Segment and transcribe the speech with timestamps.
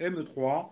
[0.00, 0.70] M3.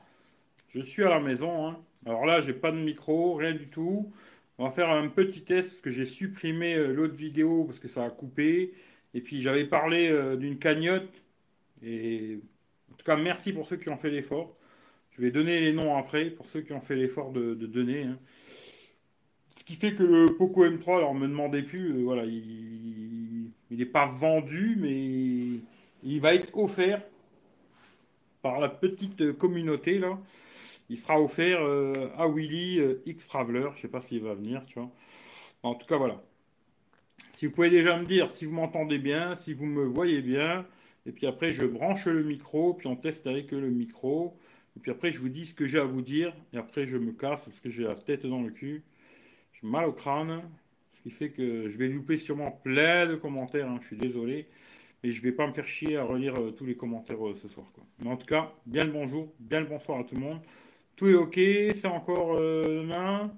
[0.68, 1.66] Je suis à la maison.
[1.66, 1.78] Hein.
[2.04, 4.12] Alors là, j'ai pas de micro, rien du tout.
[4.58, 7.88] On va faire un petit test parce que j'ai supprimé euh, l'autre vidéo parce que
[7.88, 8.72] ça a coupé.
[9.14, 11.22] Et puis j'avais parlé euh, d'une cagnotte.
[11.82, 12.38] Et
[12.92, 14.56] en tout cas, merci pour ceux qui ont fait l'effort.
[15.12, 18.04] Je vais donner les noms après pour ceux qui ont fait l'effort de, donner.
[18.04, 18.18] Hein.
[19.58, 23.86] Ce qui fait que le Poco M3, alors me demandez plus, euh, voilà, il n'est
[23.86, 25.60] pas vendu, mais
[26.02, 27.02] il va être offert
[28.42, 30.18] par la petite communauté là.
[30.88, 33.68] Il sera offert euh, à Willy euh, X Traveler.
[33.76, 34.90] Je sais pas s'il va venir, tu vois.
[35.62, 36.22] En tout cas, voilà.
[37.34, 40.64] Si vous pouvez déjà me dire si vous m'entendez bien, si vous me voyez bien,
[41.06, 44.38] et puis après je branche le micro, puis on teste avec le micro,
[44.76, 46.96] et puis après je vous dis ce que j'ai à vous dire, et après je
[46.96, 48.84] me casse parce que j'ai la tête dans le cul,
[49.52, 50.42] j'ai mal au crâne,
[50.94, 53.78] ce qui fait que je vais louper sûrement plein de commentaires, hein.
[53.82, 54.46] je suis désolé,
[55.02, 57.66] mais je vais pas me faire chier à relire euh, tous les commentaires ce soir.
[58.00, 60.40] Mais en tout cas, bien le bonjour, bien le bonsoir à tout le monde
[60.96, 63.32] tout est ok, c'est encore euh, main.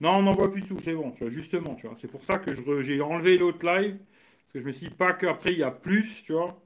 [0.00, 1.96] Non, on n'en voit plus tout, c'est bon, tu vois, justement, tu vois.
[2.00, 5.52] C'est pour ça que j'ai enlevé l'autre live, parce que je me suis pas qu'après
[5.52, 6.58] il y a plus, tu vois.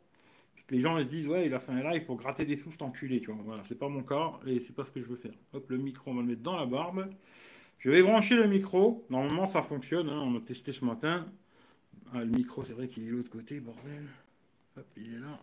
[0.71, 2.71] les gens ils se disent, ouais, il a fait un live pour gratter des sous,
[2.71, 3.43] cet enculé, tu vois.
[3.45, 5.35] Voilà, c'est pas mon cas, et c'est pas ce que je veux faire.
[5.53, 7.11] Hop, le micro, on va le mettre dans la barbe.
[7.79, 9.05] Je vais brancher le micro.
[9.11, 11.27] Normalement, ça fonctionne, hein, on a testé ce matin.
[12.13, 14.07] Ah, le micro, c'est vrai qu'il est l'autre côté, bordel.
[14.77, 15.41] Hop, il est là.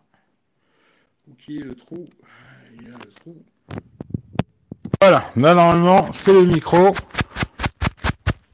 [1.28, 2.08] Où qui est le trou?
[2.74, 3.42] Il est là, le trou.
[5.02, 6.94] Voilà, là normalement c'est le micro.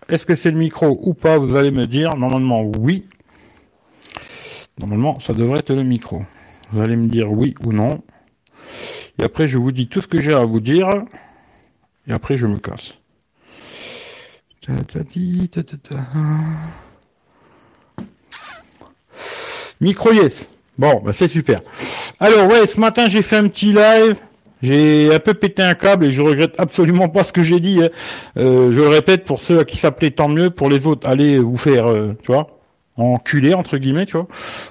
[0.09, 2.17] Est-ce que c'est le micro ou pas Vous allez me dire.
[2.17, 3.07] Normalement oui.
[4.81, 6.25] Normalement ça devrait être le micro.
[6.73, 8.03] Vous allez me dire oui ou non.
[9.19, 10.89] Et après je vous dis tout ce que j'ai à vous dire.
[12.07, 12.95] Et après je me casse.
[19.81, 20.51] Micro yes.
[20.77, 21.61] Bon, bah c'est super.
[22.21, 24.17] Alors ouais, ce matin j'ai fait un petit live.
[24.61, 27.81] J'ai un peu pété un câble et je regrette absolument pas ce que j'ai dit.
[27.83, 27.91] Hein.
[28.39, 31.39] Euh, je le répète pour ceux à qui s'appelait tant mieux, pour les autres, allez
[31.39, 32.49] vous faire, euh, tu vois,
[32.97, 34.27] enculer entre guillemets, tu vois.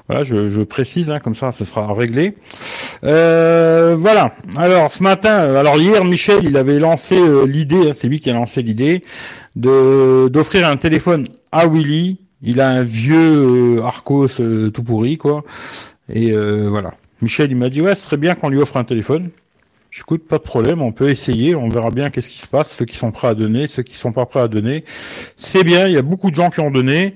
[0.10, 2.36] Voilà, je, je précise, hein, comme ça, ce sera réglé.
[3.06, 4.34] Euh, voilà.
[4.58, 8.34] Alors ce matin, alors hier, Michel, il avait lancé l'idée, hein, c'est lui qui a
[8.34, 9.06] lancé l'idée
[9.56, 12.18] de d'offrir un téléphone à Willy.
[12.42, 14.28] Il a un vieux Arcos
[14.74, 15.44] tout pourri, quoi.
[16.14, 16.94] Et voilà.
[17.22, 19.30] Michel, il m'a dit ouais, ce serait bien qu'on lui offre un téléphone.
[19.90, 22.86] J'écoute, pas de problème, on peut essayer, on verra bien qu'est-ce qui se passe, ceux
[22.86, 24.84] qui sont prêts à donner, ceux qui sont pas prêts à donner.
[25.38, 27.16] C'est bien, il y a beaucoup de gens qui ont donné.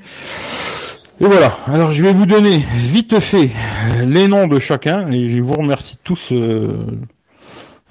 [1.19, 3.51] Et voilà, alors je vais vous donner vite fait
[4.05, 6.87] les noms de chacun, et je vous remercie tous, euh,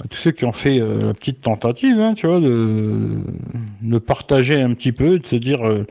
[0.09, 3.21] tous ceux qui ont fait euh, la petite tentative, hein, tu vois, de,
[3.83, 5.87] de partager un petit peu, de se dire, euh,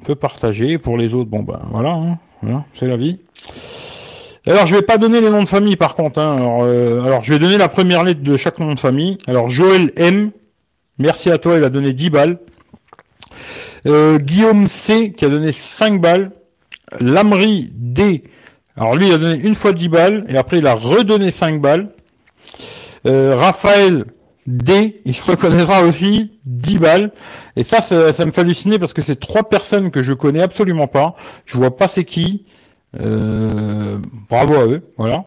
[0.00, 3.18] on peut partager, pour les autres, bon ben voilà, hein, voilà c'est la vie.
[4.46, 6.18] Alors, je vais pas donner les noms de famille, par contre.
[6.18, 6.36] Hein.
[6.36, 9.18] Alors, euh, alors, je vais donner la première lettre de chaque nom de famille.
[9.26, 10.30] Alors, Joël M.
[10.98, 12.38] Merci à toi, il a donné 10 balles.
[13.86, 16.30] Euh, Guillaume C, qui a donné 5 balles.
[17.00, 18.24] Lamry D.
[18.76, 21.60] Alors, lui, il a donné une fois 10 balles, et après, il a redonné 5
[21.60, 21.90] balles.
[23.06, 24.04] Euh, Raphaël
[24.46, 27.12] D, il se reconnaîtra aussi 10 balles.
[27.56, 30.86] Et ça, ça, me fait halluciner parce que c'est trois personnes que je connais absolument
[30.86, 31.14] pas.
[31.44, 32.44] Je vois pas c'est qui.
[33.00, 35.24] Euh, bravo à eux, voilà.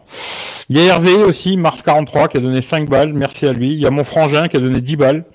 [0.70, 3.74] Il y a Hervé aussi, Mars 43, qui a donné 5 balles, merci à lui.
[3.74, 5.26] Il y a mon frangin qui a donné 10 balles.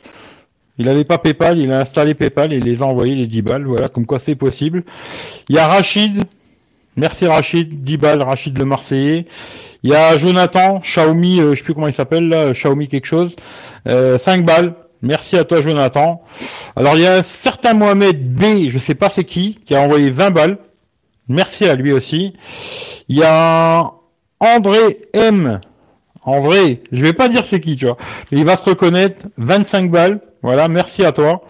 [0.78, 3.42] Il n'avait pas PayPal, il a installé PayPal et il les a envoyés les 10
[3.42, 4.84] balles, voilà, comme quoi c'est possible.
[5.48, 6.22] Il y a Rachid,
[6.98, 9.26] merci Rachid, 10 balles, Rachid le Marseillais.
[9.82, 13.06] Il y a Jonathan, Xiaomi, euh, je sais plus comment il s'appelle là, Xiaomi quelque
[13.06, 13.34] chose,
[13.86, 14.75] euh, 5 balles.
[15.00, 16.22] Merci à toi Jonathan.
[16.75, 19.81] Alors il y a un certain Mohamed B, je sais pas c'est qui, qui a
[19.81, 20.58] envoyé 20 balles.
[21.28, 22.32] Merci à lui aussi.
[23.08, 23.92] Il y a
[24.41, 25.60] André M.
[26.25, 27.97] En vrai, je vais pas dire c'est qui, tu vois.
[28.32, 29.26] Il va se reconnaître.
[29.37, 30.20] 25 balles.
[30.42, 31.42] Voilà, merci à toi.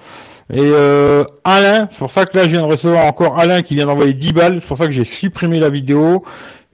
[0.50, 3.74] Et euh, Alain, c'est pour ça que là je viens de recevoir encore Alain qui
[3.74, 4.58] vient d'envoyer 10 balles.
[4.60, 6.24] C'est pour ça que j'ai supprimé la vidéo.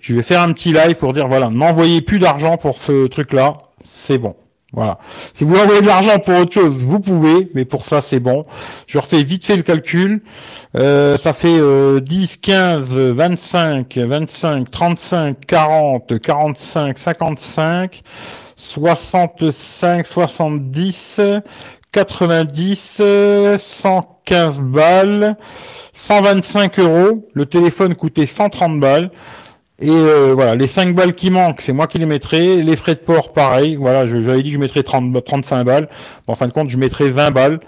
[0.00, 3.54] Je vais faire un petit live pour dire voilà, n'envoyez plus d'argent pour ce truc-là.
[3.80, 4.36] C'est bon.
[4.72, 4.98] Voilà.
[5.34, 8.44] Si vous envoyez de l'argent pour autre chose, vous pouvez, mais pour ça c'est bon.
[8.86, 10.22] Je refais vite fait le calcul.
[10.76, 11.60] Euh, ça fait
[12.00, 18.02] 10, 15, 25, 25, 35, 40, 45, 55,
[18.56, 21.20] 65, 70,
[21.94, 23.02] 90,
[23.56, 25.36] 115 balles,
[25.92, 27.28] 125 euros.
[27.34, 29.12] Le téléphone coûtait 130 balles.
[29.80, 32.62] Et euh, voilà, les 5 balles qui manquent, c'est moi qui les mettrai.
[32.62, 33.76] Les frais de port, pareil.
[33.76, 35.88] Voilà, j'avais dit que je mettrais 30, 35 balles.
[36.26, 37.60] en fin de compte, je mettrai 20 balles.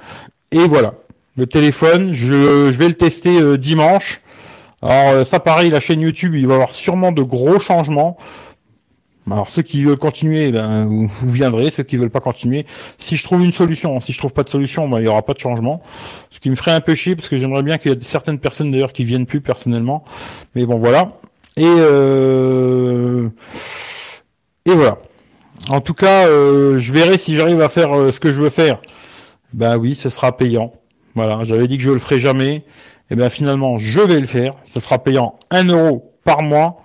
[0.50, 0.94] Et voilà.
[1.36, 4.22] Le téléphone, je, vais le tester euh, dimanche.
[4.82, 8.16] Alors euh, ça pareil, la chaîne YouTube, il va y avoir sûrement de gros changements.
[9.30, 11.70] Alors ceux qui veulent continuer, ben, vous, viendrez.
[11.70, 12.64] Ceux qui veulent pas continuer,
[12.98, 15.22] si je trouve une solution, si je trouve pas de solution, ben, il y aura
[15.22, 15.82] pas de changement.
[16.30, 18.38] Ce qui me ferait un peu chier parce que j'aimerais bien qu'il y ait certaines
[18.38, 20.04] personnes d'ailleurs qui viennent plus personnellement.
[20.54, 21.12] Mais bon voilà.
[21.56, 23.28] Et euh...
[24.64, 24.98] et voilà.
[25.68, 28.50] En tout cas, euh, je verrai si j'arrive à faire euh, ce que je veux
[28.50, 28.80] faire.
[29.52, 30.72] Ben oui, ce sera payant.
[31.16, 32.64] Voilà, j'avais dit que je le ferais jamais.
[33.10, 34.54] Et ben finalement, je vais le faire.
[34.64, 36.82] Ce sera payant 1 euro par mois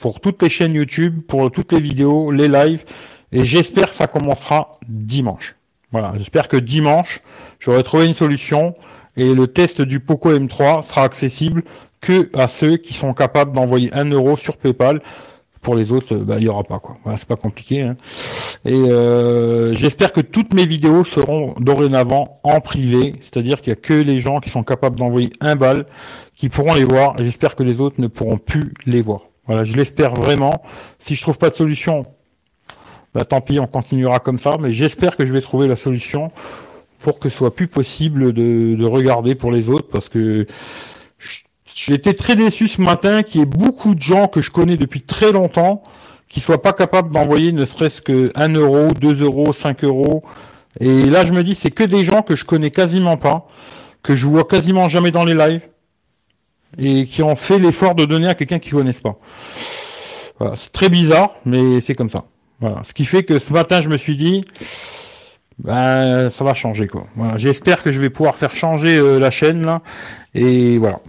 [0.00, 2.84] pour toutes les chaînes YouTube, pour toutes les vidéos, les lives,
[3.32, 5.56] et j'espère que ça commencera dimanche.
[5.92, 7.20] Voilà, j'espère que dimanche,
[7.60, 8.74] j'aurai trouvé une solution
[9.16, 11.62] et le test du Poco M3 sera accessible
[12.00, 15.02] que à ceux qui sont capables d'envoyer un euro sur PayPal.
[15.60, 16.96] Pour les autres, bah, il y aura pas quoi.
[17.04, 17.82] Voilà, c'est pas compliqué.
[17.82, 17.96] Hein.
[18.64, 23.76] Et euh, j'espère que toutes mes vidéos seront dorénavant en privé, c'est-à-dire qu'il y a
[23.76, 25.84] que les gens qui sont capables d'envoyer un bal
[26.34, 27.14] qui pourront les voir.
[27.18, 29.29] J'espère que les autres ne pourront plus les voir.
[29.50, 30.62] Voilà, je l'espère vraiment.
[31.00, 32.06] Si je trouve pas de solution,
[33.12, 34.52] bah, tant pis, on continuera comme ça.
[34.60, 36.30] Mais j'espère que je vais trouver la solution
[37.00, 40.46] pour que ce soit plus possible de, regarder pour les autres, parce que
[41.74, 44.76] j'ai été très déçu ce matin qu'il y ait beaucoup de gens que je connais
[44.76, 45.82] depuis très longtemps
[46.28, 50.22] qui soient pas capables d'envoyer ne serait-ce que 1 euro, 2 euros, 5 euros.
[50.78, 53.48] Et là, je me dis, c'est que des gens que je connais quasiment pas,
[54.04, 55.68] que je vois quasiment jamais dans les lives,
[56.78, 59.18] et qui ont fait l'effort de donner à quelqu'un qu'ils connaissent pas.
[60.54, 62.24] C'est très bizarre, mais c'est comme ça.
[62.60, 64.44] Voilà, ce qui fait que ce matin, je me suis dit,
[65.58, 67.06] ben, ça va changer quoi.
[67.36, 69.82] J'espère que je vais pouvoir faire changer euh, la chaîne là,
[70.34, 71.00] et voilà.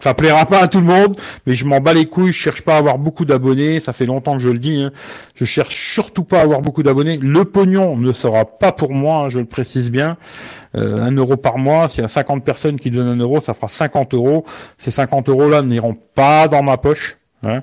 [0.00, 1.16] Ça plaira pas à tout le monde,
[1.46, 2.32] mais je m'en bats les couilles.
[2.32, 3.80] Je cherche pas à avoir beaucoup d'abonnés.
[3.80, 4.80] Ça fait longtemps que je le dis.
[4.80, 4.92] Hein.
[5.34, 7.18] Je cherche surtout pas à avoir beaucoup d'abonnés.
[7.18, 10.16] Le pognon ne sera pas pour moi, hein, je le précise bien.
[10.74, 11.88] Euh, un euro par mois.
[11.88, 14.44] S'il y a 50 personnes qui donnent un euro, ça fera 50 euros.
[14.78, 17.18] Ces 50 euros-là n'iront pas dans ma poche.
[17.42, 17.62] Hein.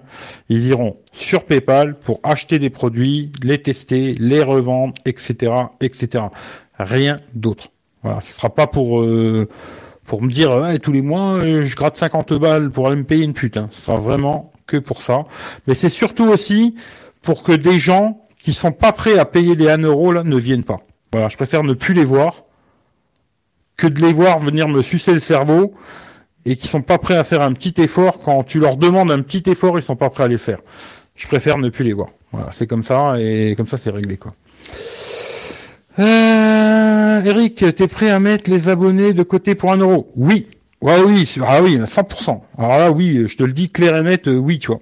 [0.49, 6.25] Ils iront sur PayPal pour acheter des produits, les tester, les revendre, etc., etc.
[6.79, 7.69] Rien d'autre.
[8.03, 9.47] Voilà, ce sera pas pour euh,
[10.07, 13.25] pour me dire tous les mois euh, je gratte 50 balles pour aller me payer
[13.25, 13.57] une pute.
[13.57, 13.67] Hein.
[13.69, 15.25] Ce sera vraiment que pour ça.
[15.67, 16.73] Mais c'est surtout aussi
[17.21, 20.37] pour que des gens qui sont pas prêts à payer les 1 euro là ne
[20.37, 20.79] viennent pas.
[21.11, 22.45] Voilà, je préfère ne plus les voir
[23.75, 25.75] que de les voir venir me sucer le cerveau
[26.45, 29.21] et qui sont pas prêts à faire un petit effort quand tu leur demandes un
[29.21, 30.59] petit effort, ils sont pas prêts à les faire.
[31.15, 32.09] Je préfère ne plus les voir.
[32.31, 34.33] Voilà, c'est comme ça et comme ça c'est réglé quoi.
[35.99, 40.11] Euh, Eric, t'es prêt à mettre les abonnés de côté pour un euro?
[40.15, 40.47] Oui.
[40.79, 42.39] Ouais, oui, ah oui, 100%.
[42.57, 44.79] Alors là, oui, je te le dis clair et net, euh, oui, tu vois.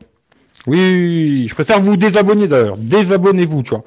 [0.68, 2.78] Oui, je préfère vous désabonner d'ailleurs.
[2.78, 3.84] Désabonnez-vous, tu vois.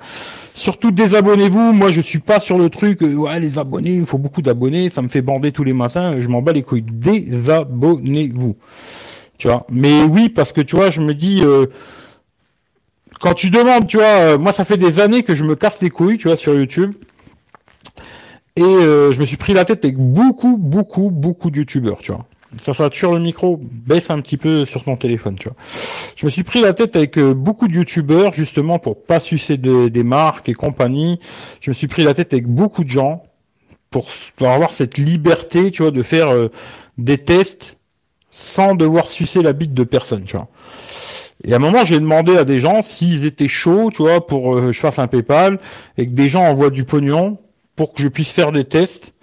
[0.55, 1.73] Surtout désabonnez-vous.
[1.73, 3.03] Moi, je suis pas sur le truc.
[3.03, 4.89] Euh, ouais, les abonnés, il faut beaucoup d'abonnés.
[4.89, 6.19] Ça me fait bander tous les matins.
[6.19, 6.83] Je m'en bats les couilles.
[6.83, 8.57] Désabonnez-vous.
[9.39, 9.67] Tu vois.
[9.71, 11.43] Mais oui, parce que tu vois, je me dis.
[11.45, 11.67] Euh,
[13.21, 15.91] quand tu demandes, tu vois, moi ça fait des années que je me casse les
[15.91, 16.95] couilles, tu vois, sur YouTube.
[18.59, 22.11] Et euh, je me suis pris la tête avec beaucoup, beaucoup, beaucoup de youtubeurs, tu
[22.11, 22.27] vois.
[22.61, 25.57] Ça sature le micro, baisse un petit peu sur ton téléphone, tu vois.
[26.17, 29.59] Je me suis pris la tête avec euh, beaucoup de youtubeurs, justement, pour pas sucer
[29.59, 31.21] des marques et compagnie.
[31.61, 33.23] Je me suis pris la tête avec beaucoup de gens
[33.91, 34.09] pour,
[34.41, 36.49] avoir cette liberté, tu vois, de faire euh,
[36.97, 37.79] des tests
[38.29, 40.49] sans devoir sucer la bite de personne, tu vois.
[41.45, 44.57] Et à un moment, j'ai demandé à des gens s'ils étaient chauds, tu vois, pour
[44.57, 45.61] que je fasse un PayPal
[45.97, 47.39] et que des gens envoient du pognon
[47.79, 49.15] pour que je puisse faire des tests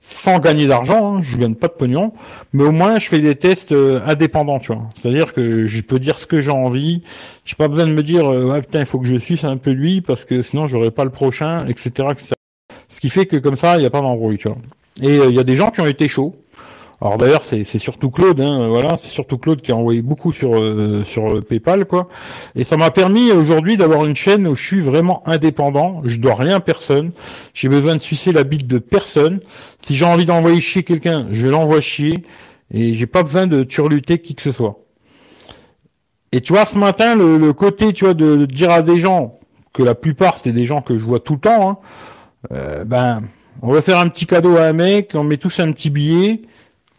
[0.00, 2.12] sans gagner d'argent, hein, je gagne pas de pognon,
[2.52, 4.90] mais au moins je fais des tests euh, indépendants, tu vois.
[4.94, 7.04] C'est-à-dire que je peux dire ce que j'ai envie,
[7.44, 9.70] j'ai pas besoin de me dire euh, putain il faut que je suisse un peu
[9.70, 12.32] lui parce que sinon j'aurai pas le prochain, etc., etc.
[12.88, 14.58] Ce qui fait que comme ça il n'y a pas d'embrouille, tu vois.
[15.00, 16.34] Et euh, il y a des gens qui ont été chauds.
[17.00, 20.58] Alors d'ailleurs, c'est surtout Claude, hein, voilà, c'est surtout Claude qui a envoyé beaucoup sur
[20.58, 22.08] euh, sur PayPal, quoi.
[22.56, 26.02] Et ça m'a permis aujourd'hui d'avoir une chaîne où je suis vraiment indépendant.
[26.04, 27.12] Je dois rien à personne.
[27.54, 29.38] J'ai besoin de sucer la bite de personne.
[29.78, 32.24] Si j'ai envie d'envoyer chier quelqu'un, je l'envoie chier.
[32.72, 34.80] Et j'ai pas besoin de turluter qui que ce soit.
[36.32, 39.38] Et tu vois, ce matin, le, côté, tu vois, de, dire à des gens
[39.72, 41.78] que la plupart c'était des gens que je vois tout le temps, hein,
[42.52, 43.22] euh, ben,
[43.62, 46.42] on va faire un petit cadeau à un mec, on met tous un petit billet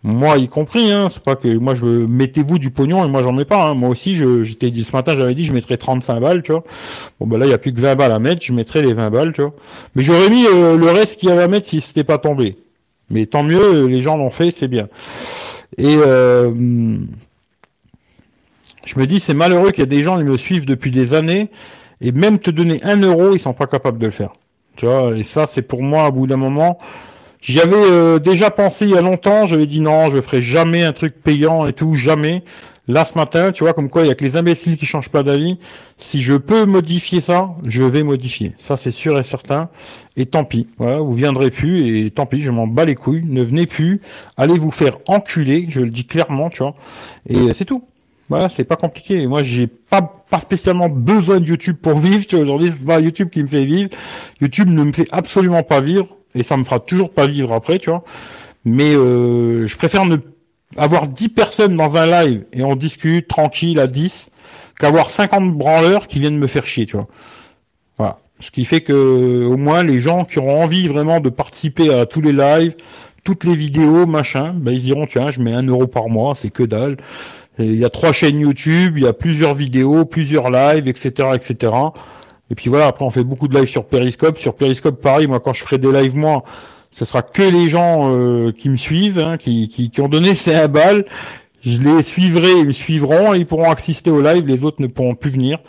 [0.03, 3.33] moi y compris, hein, c'est pas que moi je mettez-vous du pognon et moi j'en
[3.33, 3.65] mets pas.
[3.65, 3.73] Hein.
[3.73, 6.63] Moi aussi, j'étais dit ce matin, j'avais dit je mettrais 35 balles, tu vois.
[7.19, 8.93] Bon ben là il y a plus que 20 balles à mettre, je mettrais les
[8.93, 9.53] 20 balles, tu vois.
[9.95, 12.57] Mais j'aurais mis euh, le reste qu'il y avait à mettre si c'était pas tombé.
[13.09, 14.87] Mais tant mieux, les gens l'ont fait, c'est bien.
[15.77, 16.49] Et euh,
[18.85, 21.13] je me dis c'est malheureux qu'il y a des gens qui me suivent depuis des
[21.13, 21.49] années
[21.99, 24.31] et même te donner un euro, ils sont pas capables de le faire.
[24.77, 25.17] Tu vois.
[25.17, 26.77] Et ça c'est pour moi, à bout d'un moment
[27.41, 30.83] J'y avais euh, déjà pensé il y a longtemps, j'avais dit non, je ferai jamais
[30.83, 32.43] un truc payant et tout, jamais.
[32.89, 35.11] Là ce matin, tu vois, comme quoi il y a que les imbéciles qui changent
[35.11, 35.57] pas d'avis.
[35.97, 38.53] Si je peux modifier ça, je vais modifier.
[38.57, 39.69] Ça c'est sûr et certain.
[40.17, 43.23] Et tant pis, voilà, vous viendrez plus et tant pis, je m'en bats les couilles.
[43.25, 44.01] Ne venez plus,
[44.35, 46.75] allez vous faire enculer, je le dis clairement, tu vois.
[47.29, 47.85] Et c'est tout.
[48.27, 49.27] Voilà, c'est pas compliqué.
[49.27, 52.25] Moi, j'ai pas pas spécialement besoin de YouTube pour vivre.
[52.25, 53.89] Tu vois, aujourd'hui, c'est pas YouTube qui me fait vivre.
[54.41, 57.79] YouTube ne me fait absolument pas vivre et ça me fera toujours pas vivre après,
[57.79, 58.03] tu vois.
[58.65, 60.17] Mais euh, je préfère ne
[60.77, 64.31] avoir 10 personnes dans un live et on discute tranquille à 10
[64.79, 67.07] qu'avoir 50 branleurs qui viennent me faire chier, tu vois.
[67.97, 68.19] Voilà.
[68.39, 72.05] Ce qui fait que au moins les gens qui auront envie vraiment de participer à
[72.05, 72.75] tous les lives,
[73.23, 76.49] toutes les vidéos, machin, ben ils diront tiens, je mets un euro par mois, c'est
[76.49, 76.97] que dalle.
[77.57, 81.73] il y a trois chaînes YouTube, il y a plusieurs vidéos, plusieurs lives, etc., etc.
[82.51, 84.37] Et puis voilà, après on fait beaucoup de lives sur Periscope.
[84.37, 86.43] Sur Periscope, pareil, moi quand je ferai des lives moi,
[86.91, 90.67] ce sera que les gens euh, qui me suivent, hein, qui, qui, ont donné ces
[90.67, 91.05] balles.
[91.61, 95.15] Je les suivrai, ils me suivront, ils pourront assister au live, les autres ne pourront
[95.15, 95.59] plus venir.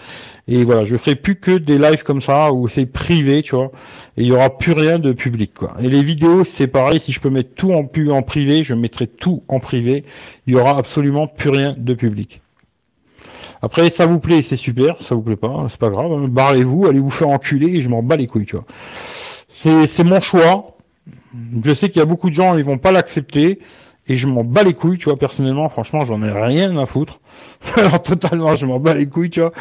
[0.47, 3.73] Et voilà, je ferai plus que des lives comme ça, où c'est privé, tu vois,
[4.17, 5.53] et il y aura plus rien de public.
[5.81, 9.09] Et les vidéos, c'est pareil, si je peux mettre tout en, en privé, je mettrai
[9.09, 10.05] tout en privé,
[10.47, 12.41] il y aura absolument plus rien de public.
[13.63, 16.29] Après, ça vous plaît, c'est super, ça vous plaît pas, c'est pas grave, hein.
[16.29, 18.65] barrez-vous, allez vous faire enculer, et je m'en bats les couilles, tu vois.
[19.49, 20.77] C'est mon choix,
[21.63, 23.59] je sais qu'il y a beaucoup de gens, ils vont pas l'accepter.
[24.11, 27.21] Et je m'en bats les couilles, tu vois, personnellement, franchement, j'en ai rien à foutre.
[27.77, 29.53] Alors, totalement, je m'en bats les couilles, tu vois.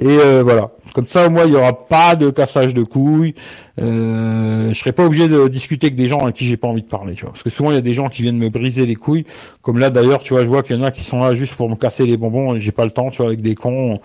[0.00, 0.70] Et euh, voilà.
[0.94, 3.34] Comme ça, au moins, il y aura pas de cassage de couilles.
[3.80, 6.82] Euh, je serai pas obligé de discuter avec des gens à qui j'ai pas envie
[6.82, 7.32] de parler, tu vois.
[7.32, 9.26] Parce que souvent, il y a des gens qui viennent me briser les couilles.
[9.62, 11.56] Comme là, d'ailleurs, tu vois, je vois qu'il y en a qui sont là juste
[11.56, 13.98] pour me casser les bonbons et j'ai pas le temps, tu vois, avec des cons,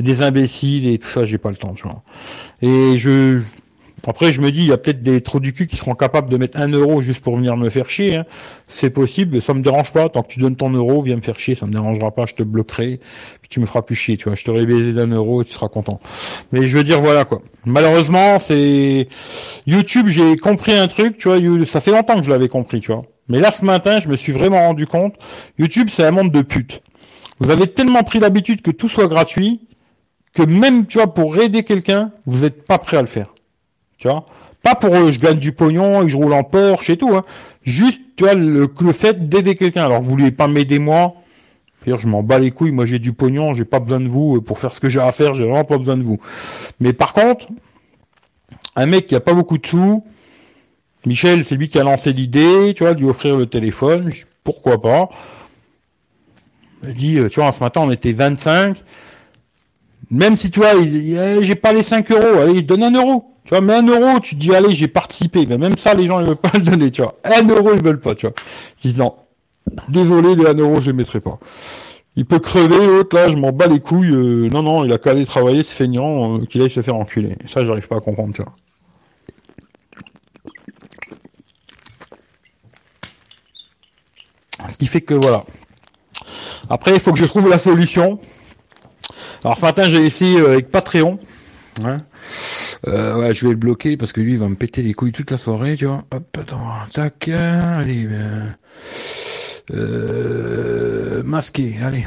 [0.00, 2.02] des imbéciles et tout ça, j'ai pas le temps, tu vois.
[2.62, 3.42] Et je,
[4.06, 6.28] après, je me dis, il y a peut-être des trous du cul qui seront capables
[6.28, 8.16] de mettre un euro juste pour venir me faire chier.
[8.16, 8.24] Hein.
[8.68, 10.08] C'est possible, ça me dérange pas.
[10.08, 12.26] Tant que tu donnes ton euro, viens me faire chier, ça me dérangera pas.
[12.26, 13.00] Je te bloquerai,
[13.40, 14.16] puis tu me feras plus chier.
[14.16, 16.00] Tu vois, je t'aurai baisé d'un euro, et tu seras content.
[16.52, 17.42] Mais je veux dire, voilà quoi.
[17.64, 19.08] Malheureusement, c'est
[19.66, 20.06] YouTube.
[20.08, 21.38] J'ai compris un truc, tu vois.
[21.66, 23.04] Ça fait longtemps que je l'avais compris, tu vois.
[23.28, 25.14] Mais là, ce matin, je me suis vraiment rendu compte.
[25.58, 26.80] YouTube, c'est un monde de putes.
[27.38, 29.60] Vous avez tellement pris l'habitude que tout soit gratuit
[30.32, 33.32] que même, tu vois, pour aider quelqu'un, vous n'êtes pas prêt à le faire.
[33.98, 34.26] Tu vois?
[34.62, 37.14] Pas pour euh, je gagne du pognon et je roule en Porsche et tout.
[37.14, 37.24] Hein.
[37.62, 39.84] Juste, tu vois, le, le fait d'aider quelqu'un.
[39.84, 41.14] Alors, vous voulez pas m'aider moi?
[41.86, 42.72] Je m'en bats les couilles.
[42.72, 45.12] Moi, j'ai du pognon, j'ai pas besoin de vous pour faire ce que j'ai à
[45.12, 45.34] faire.
[45.34, 46.18] J'ai vraiment pas besoin de vous.
[46.80, 47.46] Mais par contre,
[48.74, 50.04] un mec qui a pas beaucoup de sous,
[51.06, 54.10] Michel, c'est lui qui a lancé l'idée, tu vois, de lui offrir le téléphone.
[54.42, 55.08] pourquoi pas?
[56.82, 58.76] Il dit, euh, tu vois, ce matin, on était 25.
[60.10, 63.35] Même si, tu vois, j'ai pas les 5 euros, allez, donne un euro.
[63.46, 65.46] Tu vois, mais un euro, tu dis, allez, j'ai participé.
[65.46, 67.14] Mais même ça, les gens, ils veulent pas le donner, tu vois.
[67.22, 68.34] Un euro, ils veulent pas, tu vois.
[68.82, 69.14] Ils disent, non,
[69.88, 71.38] désolé, les un euro, je les mettrai pas.
[72.16, 74.10] Il peut crever, l'autre, là, je m'en bats les couilles.
[74.10, 76.96] Euh, non, non, il a qu'à aller travailler, c'est feignant, euh, qu'il aille se faire
[76.96, 77.36] enculer.
[77.46, 78.52] Ça, j'arrive pas à comprendre, tu vois.
[84.68, 85.44] Ce qui fait que, voilà.
[86.68, 88.18] Après, il faut que je trouve la solution.
[89.44, 91.20] Alors, ce matin, j'ai essayé euh, avec Patreon.
[91.84, 91.98] Hein.
[92.86, 95.30] Euh, je vais le bloquer parce que lui, il va me péter les couilles toute
[95.30, 96.04] la soirée, tu vois.
[96.14, 98.46] Hop, attends, tac, allez, euh,
[99.72, 102.06] euh, masqué, allez.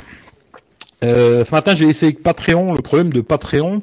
[1.04, 2.74] Euh, ce matin, j'ai essayé Patreon.
[2.74, 3.82] Le problème de Patreon,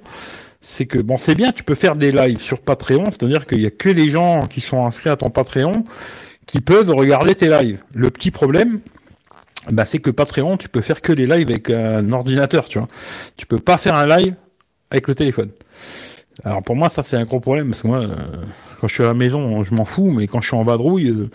[0.61, 3.66] c'est que bon, c'est bien, tu peux faire des lives sur Patreon, c'est-à-dire qu'il y
[3.66, 5.85] a que les gens qui sont inscrits à ton Patreon
[6.47, 7.81] qui peuvent regarder tes lives.
[7.95, 8.81] Le petit problème,
[9.71, 12.88] bah, c'est que Patreon, tu peux faire que des lives avec un ordinateur, tu vois.
[13.37, 14.35] Tu peux pas faire un live
[14.90, 15.50] avec le téléphone.
[16.45, 18.14] Alors pour moi, ça c'est un gros problème parce que moi, euh,
[18.81, 21.09] quand je suis à la maison, je m'en fous, mais quand je suis en vadrouille,
[21.09, 21.31] euh,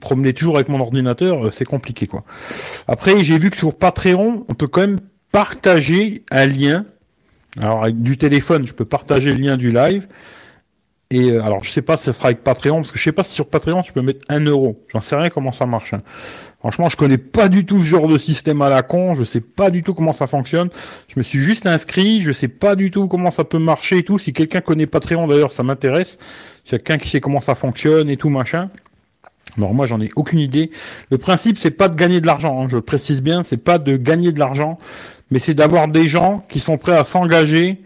[0.00, 2.24] promener toujours avec mon ordinateur, euh, c'est compliqué quoi.
[2.88, 6.84] Après, j'ai vu que sur Patreon, on peut quand même partager un lien.
[7.60, 10.06] Alors avec du téléphone, je peux partager le lien du live.
[11.10, 13.22] Et alors je sais pas si ça sera avec Patreon, parce que je sais pas
[13.22, 14.82] si sur Patreon tu peux mettre un euro.
[14.92, 15.92] J'en sais rien comment ça marche.
[15.92, 15.98] Hein.
[16.62, 19.40] Franchement, je connais pas du tout ce genre de système à la con, je sais
[19.40, 20.70] pas du tout comment ça fonctionne.
[21.08, 24.02] Je me suis juste inscrit, je sais pas du tout comment ça peut marcher et
[24.04, 24.16] tout.
[24.16, 26.20] Si quelqu'un connaît Patreon d'ailleurs, ça m'intéresse.
[26.62, 28.70] Si quelqu'un qui sait comment ça fonctionne et tout machin.
[29.58, 30.70] Alors moi, j'en ai aucune idée.
[31.10, 32.62] Le principe, c'est pas de gagner de l'argent.
[32.62, 34.78] Hein, je le précise bien, c'est pas de gagner de l'argent,
[35.32, 37.80] mais c'est d'avoir des gens qui sont prêts à s'engager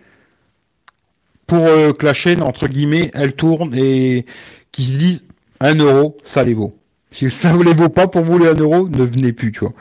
[1.47, 4.27] pour euh, que la chaîne entre guillemets elle tourne et
[4.71, 5.25] qui se disent
[5.61, 6.77] un euro, ça les vaut.
[7.17, 9.61] Si ça ne les vaut pas pour vous les 1 euro, ne venez plus, tu
[9.61, 9.73] vois.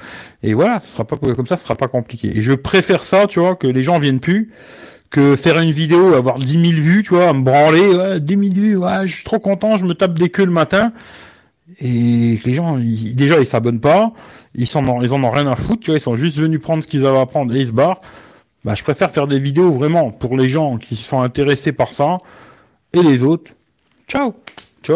[0.42, 2.30] Et voilà, ce sera pas comme ça, ce sera pas compliqué.
[2.30, 4.54] Et je préfère ça, tu vois, que les gens viennent plus,
[5.10, 8.54] que faire une vidéo, avoir 10 000 vues, tu vois, me branler, ouais, 10 000
[8.56, 10.94] vues, ouais, je suis trop content, je me tape des queues le matin.
[11.82, 14.14] Et les gens, déjà, ils s'abonnent pas.
[14.54, 16.62] ils s'en ont, ils en ont rien à foutre, tu vois, ils sont juste venus
[16.62, 18.00] prendre ce qu'ils avaient à prendre et ils se barrent.
[18.64, 22.18] Bah, je préfère faire des vidéos vraiment pour les gens qui sont intéressés par ça
[22.94, 23.52] et les autres.
[24.08, 24.36] Ciao.
[24.82, 24.94] Tu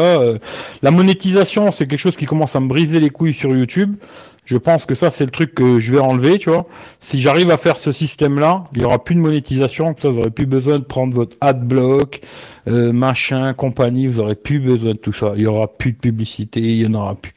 [0.00, 0.38] Euh,
[0.82, 3.96] la monétisation, c'est quelque chose qui commence à me briser les couilles sur YouTube.
[4.44, 6.66] Je pense que ça, c'est le truc que je vais enlever, tu vois.
[7.00, 10.30] Si j'arrive à faire ce système-là, il y aura plus de monétisation, ça, vous aurez
[10.30, 12.20] plus besoin de prendre votre adblock,
[12.68, 15.32] euh, machin, compagnie, vous aurez plus besoin de tout ça.
[15.36, 17.32] Il y aura plus de publicité, il y en aura plus.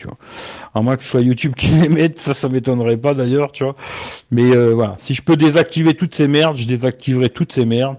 [0.76, 3.64] À moins que ce soit YouTube qui les mette, ça, ça m'étonnerait pas d'ailleurs, tu
[3.64, 3.76] vois.
[4.32, 7.98] Mais euh, voilà, si je peux désactiver toutes ces merdes, je désactiverai toutes ces merdes.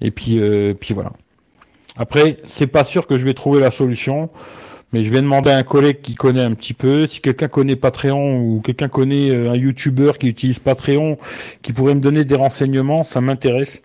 [0.00, 1.10] Et puis, euh, puis voilà.
[1.96, 4.30] Après, c'est pas sûr que je vais trouver la solution
[4.92, 7.06] mais je vais demander à un collègue qui connaît un petit peu.
[7.06, 11.18] Si quelqu'un connaît Patreon ou quelqu'un connaît euh, un YouTuber qui utilise Patreon,
[11.62, 13.82] qui pourrait me donner des renseignements, ça m'intéresse.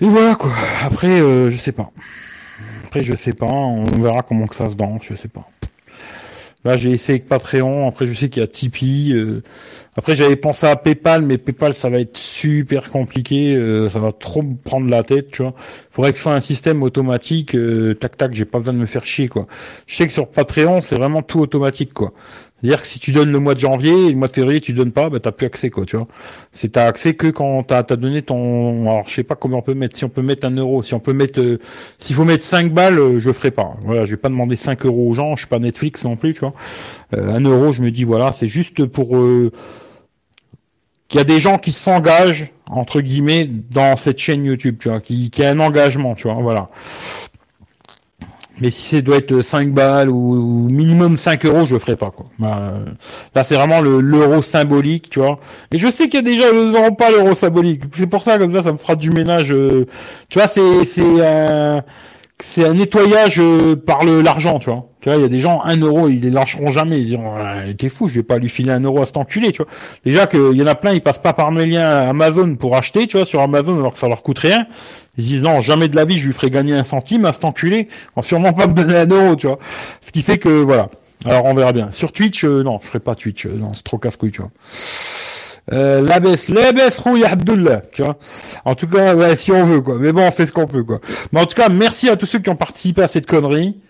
[0.00, 0.52] Et voilà quoi.
[0.82, 1.90] Après, euh, je sais pas.
[2.84, 3.46] Après, je sais pas.
[3.46, 5.02] On verra comment que ça se danse.
[5.02, 5.46] Je sais pas.
[6.64, 7.88] Là, j'ai essayé avec Patreon.
[7.88, 9.12] Après, je sais qu'il y a Tipeee.
[9.12, 9.42] Euh.
[9.96, 13.54] Après, j'avais pensé à PayPal, mais PayPal, ça va être super compliqué.
[13.54, 15.54] Euh, ça va trop me prendre la tête, tu vois.
[15.90, 17.56] Faudrait que ce soit un système automatique.
[17.56, 19.46] Euh, tac, tac, j'ai pas besoin de me faire chier, quoi.
[19.86, 22.12] Je sais que sur Patreon, c'est vraiment tout automatique, quoi.
[22.62, 24.72] C'est-à-dire que si tu donnes le mois de janvier et le mois de février tu
[24.72, 26.06] donnes pas, bah t'as plus accès quoi, tu vois.
[26.52, 29.62] C'est t'as accès que quand t'as as donné ton, alors je sais pas combien on
[29.62, 31.58] peut mettre, si on peut mettre un euro, si on peut mettre, euh,
[31.98, 33.74] s'il faut mettre 5 balles, euh, je ferai pas.
[33.84, 36.34] Voilà, je vais pas demander 5 euros aux gens, je suis pas Netflix non plus,
[36.34, 36.54] tu vois.
[37.16, 39.50] Euh, un euro, je me dis voilà, c'est juste pour euh,
[41.08, 45.00] qu'il y a des gens qui s'engagent entre guillemets dans cette chaîne YouTube, tu vois,
[45.00, 46.70] qui, qui a un engagement, tu vois, voilà.
[48.62, 52.10] Mais si c'est doit être 5 balles ou, minimum 5 euros, je le ferai pas
[52.10, 52.26] quoi.
[52.38, 52.74] Bah,
[53.34, 55.40] là c'est vraiment le l'euro symbolique, tu vois.
[55.72, 57.82] Et je sais qu'il y a déjà gens n'auront pas l'euro symbolique.
[57.90, 59.52] C'est pour ça comme ça ça me fera du ménage.
[59.52, 59.86] Euh,
[60.28, 61.82] tu vois, c'est c'est un
[62.42, 64.88] c'est un nettoyage euh, par le l'argent, tu vois.
[65.00, 67.00] Tu vois, il y a des gens, un euro, ils les lâcheront jamais.
[67.00, 67.32] Ils diront,
[67.76, 69.72] t'es fou, je vais pas lui filer un euro à cet enculé, tu vois.
[70.04, 73.06] Déjà qu'il y en a plein, ils passent pas par mes liens Amazon pour acheter,
[73.06, 74.66] tu vois, sur Amazon, alors que ça leur coûte rien.
[75.18, 77.44] Ils disent, non, jamais de la vie, je lui ferai gagner un centime à cet
[77.44, 79.58] enculé, en sûrement pas me donner un euro, tu vois.
[80.00, 80.88] Ce qui fait que, voilà.
[81.24, 81.90] Alors, on verra bien.
[81.90, 84.50] Sur Twitch, euh, non, je ferai pas Twitch, euh, non, c'est trop casse-couille, tu vois.
[85.70, 88.18] Euh, la baisse, rouille Abdullah, tu vois.
[88.64, 89.96] En tout cas, ouais, si on veut, quoi.
[89.98, 90.98] Mais bon, on fait ce qu'on peut, quoi.
[91.30, 93.80] Mais en tout cas, merci à tous ceux qui ont participé à cette connerie.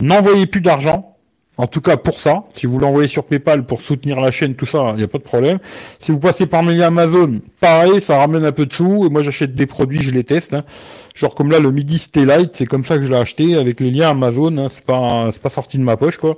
[0.00, 1.16] N'envoyez plus d'argent.
[1.56, 4.66] En tout cas pour ça, si vous l'envoyez sur PayPal pour soutenir la chaîne, tout
[4.66, 5.58] ça, il n'y a pas de problème.
[5.98, 9.04] Si vous passez par mes liens Amazon, pareil, ça ramène un peu de sous.
[9.04, 10.54] Et moi j'achète des produits, je les teste.
[10.54, 10.64] Hein.
[11.14, 13.80] Genre comme là le Midi Stay Light, c'est comme ça que je l'ai acheté avec
[13.80, 14.56] les liens Amazon.
[14.56, 14.68] Hein.
[14.70, 16.36] C'est pas c'est pas sorti de ma poche quoi.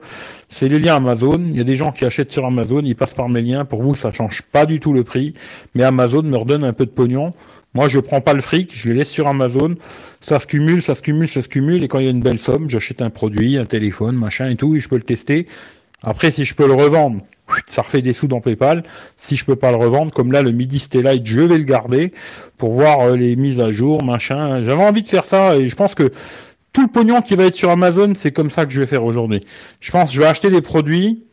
[0.48, 1.40] C'est les liens Amazon.
[1.46, 3.64] Il y a des gens qui achètent sur Amazon, ils passent par mes liens.
[3.64, 5.34] Pour vous, ça change pas du tout le prix,
[5.74, 7.32] mais Amazon me redonne un peu de pognon.
[7.74, 9.76] Moi, je prends pas le fric, je les laisse sur Amazon.
[10.20, 11.82] Ça se cumule, ça se cumule, ça se cumule.
[11.82, 14.56] Et quand il y a une belle somme, j'achète un produit, un téléphone, machin et
[14.56, 15.46] tout, et je peux le tester.
[16.02, 17.22] Après, si je peux le revendre,
[17.66, 18.82] ça refait des sous dans PayPal.
[19.16, 22.12] Si je peux pas le revendre, comme là, le Midi Stellite, je vais le garder
[22.58, 24.62] pour voir euh, les mises à jour, machin.
[24.62, 26.12] J'avais envie de faire ça et je pense que
[26.72, 29.04] tout le pognon qui va être sur Amazon, c'est comme ça que je vais faire
[29.04, 29.40] aujourd'hui.
[29.80, 31.24] Je pense que je vais acheter des produits,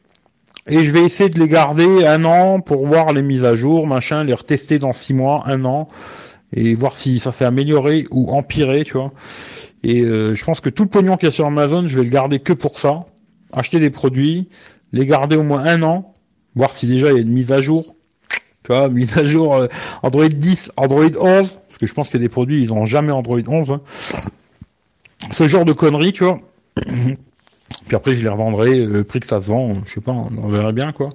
[0.67, 3.87] et je vais essayer de les garder un an pour voir les mises à jour,
[3.87, 5.87] machin, les retester dans six mois, un an
[6.53, 9.11] et voir si ça s'est amélioré ou empiré, tu vois.
[9.83, 12.03] Et euh, je pense que tout le pognon qu'il y a sur Amazon, je vais
[12.03, 13.05] le garder que pour ça.
[13.53, 14.49] Acheter des produits,
[14.91, 16.13] les garder au moins un an,
[16.55, 17.95] voir si déjà il y a une mise à jour.
[18.63, 19.67] Tu vois, mise à jour euh,
[20.03, 22.85] Android 10, Android 11, parce que je pense qu'il y a des produits, ils n'ont
[22.85, 23.71] jamais Android 11.
[23.71, 23.81] Hein.
[25.31, 26.39] Ce genre de conneries, tu vois.
[27.87, 30.11] Puis après, je les revendrai, euh, le prix que ça se vend, je sais pas,
[30.11, 31.09] on verra bien, quoi.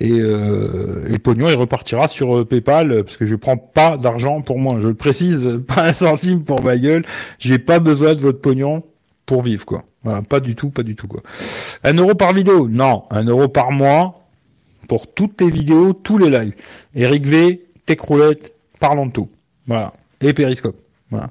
[0.00, 3.96] Et, euh, et le pognon, il repartira sur euh, PayPal, parce que je prends pas
[3.96, 4.76] d'argent pour moi.
[4.80, 7.04] Je le précise, pas un centime pour ma gueule.
[7.38, 8.82] J'ai pas besoin de votre pognon
[9.26, 9.84] pour vivre, quoi.
[10.04, 11.22] Voilà, pas du tout, pas du tout, quoi.
[11.84, 12.68] Un euro par vidéo?
[12.68, 14.26] Non, un euro par mois
[14.88, 16.54] pour toutes les vidéos, tous les lives.
[16.94, 19.28] Eric V, Techroulette, parlons de tout.
[19.66, 19.92] Voilà.
[20.20, 20.76] Et Periscope.
[21.10, 21.30] Voilà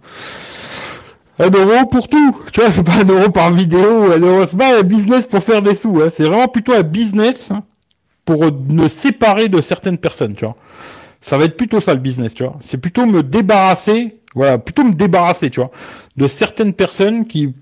[1.39, 2.38] un euro pour tout.
[2.52, 4.12] Tu vois, c'est pas un euro par vidéo,
[4.50, 6.02] c'est pas un business pour faire des sous.
[6.02, 6.10] Hein.
[6.12, 7.52] C'est vraiment plutôt un business
[8.26, 10.56] pour me séparer de certaines personnes, tu vois.
[11.21, 12.58] Ça va être plutôt ça le business, tu vois.
[12.62, 15.71] C'est plutôt me débarrasser, voilà, plutôt me débarrasser, tu vois,
[16.15, 17.54] de certaines personnes qui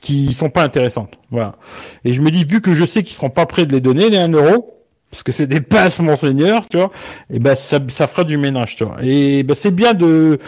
[0.00, 1.56] qui sont pas intéressantes, voilà.
[2.04, 4.08] Et je me dis, vu que je sais qu'ils seront pas prêts de les donner
[4.08, 4.75] les 1 euro,
[5.10, 6.90] parce que c'est des passes, monseigneur, tu vois,
[7.30, 8.96] et ben ça, ça fera du ménage, tu vois.
[9.02, 10.38] Et ben c'est bien de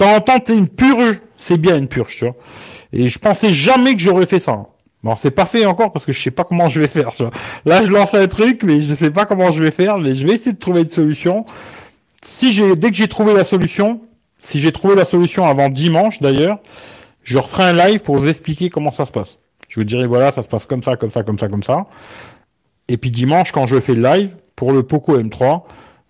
[0.00, 2.34] en temps, une purge, c'est bien une purge, tu vois.
[2.92, 4.66] Et je pensais jamais que j'aurais fait ça.
[5.02, 7.22] Bon, c'est pas fait encore parce que je sais pas comment je vais faire, tu
[7.22, 7.32] vois.
[7.64, 10.26] Là, je lance un truc, mais je sais pas comment je vais faire, mais je
[10.26, 11.46] vais essayer de trouver une solution.
[12.22, 14.00] Si j'ai, dès que j'ai trouvé la solution,
[14.40, 16.58] si j'ai trouvé la solution avant dimanche d'ailleurs,
[17.22, 19.38] je referai un live pour vous expliquer comment ça se passe.
[19.68, 21.86] Je vous dirai voilà, ça se passe comme ça, comme ça, comme ça, comme ça.
[22.88, 25.62] Et puis dimanche, quand je fais le live pour le Poco M3,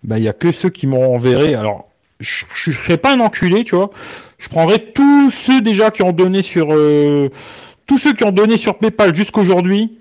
[0.03, 1.55] ben il y a que ceux qui m'ont enverré.
[1.55, 3.89] Alors, je, je, serai pas un enculé, tu vois.
[4.37, 7.29] Je prendrai tous ceux déjà qui ont donné sur euh,
[7.87, 9.99] tous ceux qui ont donné sur PayPal jusqu'aujourd'hui.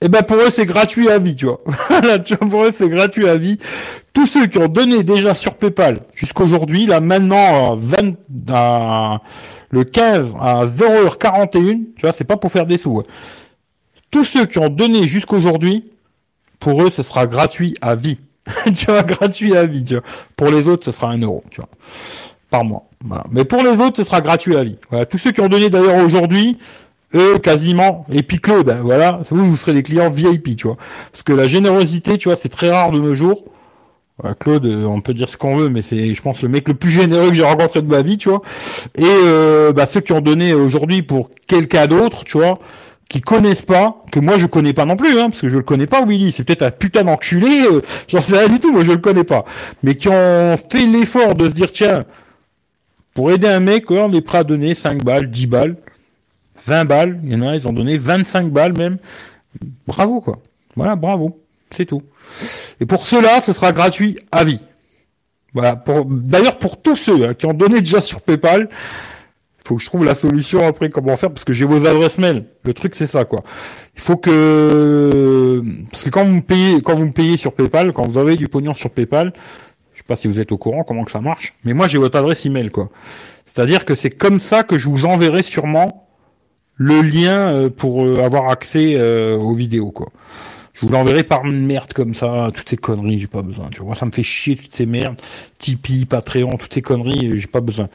[0.00, 1.60] Et eh ben pour eux c'est gratuit à vie, tu vois.
[1.88, 3.58] Voilà, tu vois, pour eux c'est gratuit à vie.
[4.12, 8.14] Tous ceux qui ont donné déjà sur PayPal jusqu'aujourd'hui, là maintenant 20,
[8.52, 9.20] à,
[9.70, 13.00] le 15 à 0h41, tu vois, c'est pas pour faire des sous.
[13.00, 13.02] Hein.
[14.10, 15.84] Tous ceux qui ont donné jusqu'aujourd'hui,
[16.58, 18.18] pour eux, ce sera gratuit à vie.
[18.74, 20.02] tu vois, gratuit à vie, tu vois.
[20.36, 21.70] Pour les autres, ce sera un euro, tu vois,
[22.50, 22.88] par mois.
[23.30, 24.78] Mais pour les autres, ce sera gratuit à vie.
[24.90, 25.06] Voilà.
[25.06, 26.58] Tous ceux qui ont donné d'ailleurs aujourd'hui,
[27.14, 30.76] eux, quasiment, et puis Claude, hein, voilà, vous, vous serez des clients VIP, tu vois.
[31.12, 33.44] Parce que la générosité, tu vois, c'est très rare de nos jours.
[34.40, 36.74] Claude, euh, on peut dire ce qu'on veut, mais c'est, je pense, le mec le
[36.74, 38.42] plus généreux que j'ai rencontré de ma vie, tu vois.
[38.96, 42.58] Et euh, bah, ceux qui ont donné aujourd'hui pour quelqu'un d'autre, tu vois,
[43.08, 45.62] qui connaissent pas, que moi je connais pas non plus, hein, parce que je le
[45.62, 46.30] connais pas, Willy.
[46.30, 49.24] C'est peut-être un putain d'enculé, euh, j'en sais rien du tout, moi je le connais
[49.24, 49.44] pas.
[49.82, 52.04] Mais qui ont fait l'effort de se dire, tiens,
[53.14, 55.76] pour aider un mec, on est prêt à donner 5 balles, 10 balles,
[56.64, 57.20] 20 balles.
[57.24, 58.98] Il y en a, ils ont donné 25 balles même.
[59.86, 60.38] Bravo, quoi.
[60.76, 61.40] Voilà, bravo.
[61.76, 62.02] C'est tout.
[62.80, 64.60] Et pour cela, ce sera gratuit à vie.
[65.54, 65.82] Voilà.
[66.06, 68.68] D'ailleurs, pour tous ceux hein, qui ont donné déjà sur PayPal,
[69.66, 72.44] faut que je trouve la solution après comment faire parce que j'ai vos adresses mail.
[72.64, 73.42] Le truc c'est ça quoi.
[73.94, 77.92] Il faut que parce que quand vous me payez quand vous me payez sur PayPal,
[77.92, 79.32] quand vous avez du pognon sur PayPal,
[79.92, 81.98] je sais pas si vous êtes au courant comment que ça marche, mais moi j'ai
[81.98, 82.88] votre adresse email quoi.
[83.44, 86.08] C'est-à-dire que c'est comme ça que je vous enverrai sûrement
[86.76, 90.08] le lien euh, pour euh, avoir accès euh, aux vidéos quoi.
[90.78, 93.68] Je vous l'enverrai par merde comme ça, toutes ces conneries, j'ai pas besoin.
[93.68, 95.20] Tu vois, ça me fait chier toutes ces merdes,
[95.58, 97.88] Tipeee, Patreon, toutes ces conneries, j'ai pas besoin.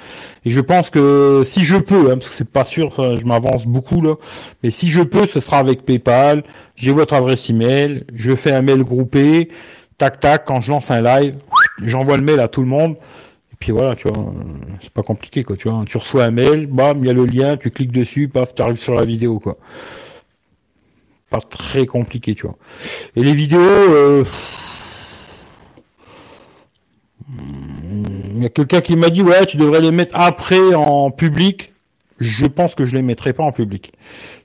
[0.43, 3.67] Et je pense que si je peux, hein, parce que c'est pas sûr, je m'avance
[3.67, 4.15] beaucoup là,
[4.63, 6.43] mais si je peux, ce sera avec PayPal.
[6.75, 9.49] J'ai votre adresse email, je fais un mail groupé,
[9.97, 11.35] tac tac, quand je lance un live,
[11.81, 12.97] j'envoie le mail à tout le monde.
[13.53, 14.33] Et puis voilà, tu vois,
[14.81, 15.85] c'est pas compliqué quoi, tu vois.
[15.87, 18.61] Tu reçois un mail, bam, il y a le lien, tu cliques dessus, paf, tu
[18.61, 19.57] arrives sur la vidéo quoi
[21.33, 22.57] pas très compliqué, tu vois.
[23.15, 24.23] Et les vidéos, euh,
[28.35, 31.72] il y a quelqu'un qui m'a dit ouais, tu devrais les mettre après en public.
[32.23, 33.91] Je pense que je les mettrai pas en public.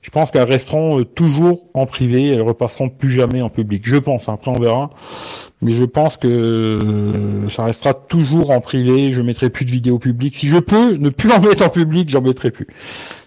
[0.01, 3.83] Je pense qu'elles resteront euh, toujours en privé, elles repasseront plus jamais en public.
[3.85, 4.33] Je pense, hein.
[4.33, 4.89] après on verra.
[5.61, 9.99] Mais je pense que euh, ça restera toujours en privé, je mettrai plus de vidéos
[9.99, 10.35] publiques.
[10.35, 12.67] Si je peux ne plus en mettre en public, j'en mettrai plus.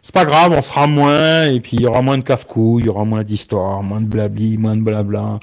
[0.02, 2.86] C'est pas grave, on sera moins, et puis il y aura moins de casse-couilles, il
[2.86, 5.38] y aura moins d'histoires, moins de blabli, moins de blabla.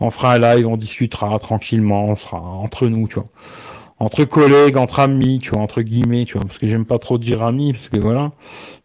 [0.00, 3.28] On fera un live, on discutera tranquillement, on sera entre nous, tu vois
[4.00, 7.18] entre collègues, entre amis, tu vois, entre guillemets, tu vois, parce que j'aime pas trop
[7.18, 8.32] dire amis, parce que voilà,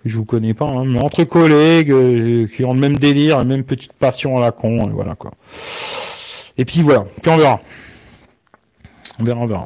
[0.04, 3.46] je vous connais pas, hein, mais entre collègues euh, qui ont le même délire, la
[3.46, 5.32] même petite passion à la con, et voilà quoi.
[6.58, 7.62] Et puis voilà, puis on verra.
[9.18, 9.66] On verra, on verra.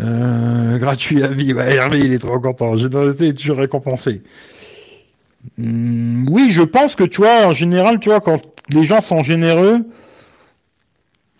[0.00, 2.76] Euh, gratuit à vie, Hervé, il est trop content.
[2.76, 4.22] Générosité est toujours récompensé.
[5.58, 9.22] Hum, oui, je pense que tu vois, en général, tu vois, quand les gens sont
[9.22, 9.86] généreux,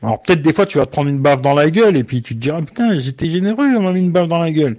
[0.03, 2.23] alors peut-être des fois tu vas te prendre une baffe dans la gueule et puis
[2.23, 4.77] tu te diras putain j'étais généreux on m'a mis une baffe dans la gueule.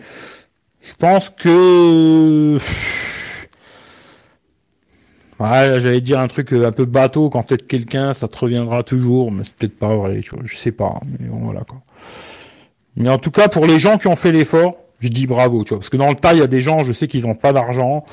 [0.81, 2.57] Je pense que
[5.39, 9.31] ouais, j'allais dire un truc un peu bateau quand t'es quelqu'un ça te reviendra toujours
[9.31, 11.81] mais c'est peut-être pas vrai tu vois je sais pas mais bon, voilà quoi.
[12.95, 15.69] Mais en tout cas pour les gens qui ont fait l'effort je dis bravo tu
[15.69, 17.35] vois parce que dans le tas il y a des gens je sais qu'ils ont
[17.35, 18.05] pas d'argent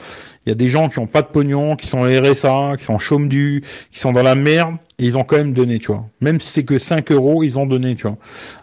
[0.47, 2.99] il y a des gens qui ont pas de pognon qui sont RSA qui sont
[2.99, 3.63] chôme qui
[3.93, 6.07] sont dans la merde ils ont quand même donné, tu vois.
[6.21, 8.17] Même si c'est que 5 euros, ils ont donné, tu vois.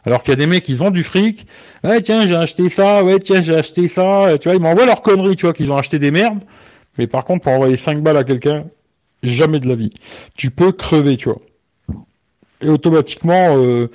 [0.06, 1.46] Alors qu'il y a des mecs, ils ont du fric.
[1.84, 3.04] Ouais, tiens, j'ai acheté ça.
[3.04, 4.38] Ouais, tiens, j'ai acheté ça.
[4.40, 6.44] Tu vois, ils m'envoient leurs conneries, tu vois, qu'ils ont acheté des merdes.
[6.98, 8.66] Mais par contre, pour envoyer 5 balles à quelqu'un,
[9.24, 9.92] jamais de la vie.
[10.36, 11.42] Tu peux crever, tu vois.
[12.62, 13.90] Et automatiquement, euh,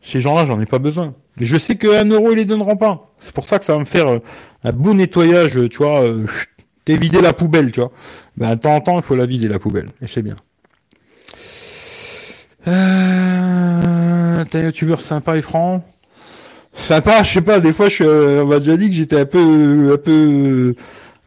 [0.00, 1.14] ces gens-là, j'en ai pas besoin.
[1.38, 3.12] Mais je sais qu'un euro, ils les donneront pas.
[3.18, 4.18] C'est pour ça que ça va me faire euh,
[4.64, 6.02] un beau nettoyage, tu vois.
[6.02, 6.26] Euh,
[6.88, 7.92] vider la poubelle, tu vois.
[8.36, 9.88] Ben, de temps en temps, il faut la vider, la poubelle.
[10.00, 10.36] Et c'est bien.
[12.68, 15.84] Euh, t'es un youtubeur sympa et franc.
[16.74, 19.20] Sympa, je sais pas, des fois je suis, euh, on m'a déjà dit que j'étais
[19.20, 20.74] un peu, un peu,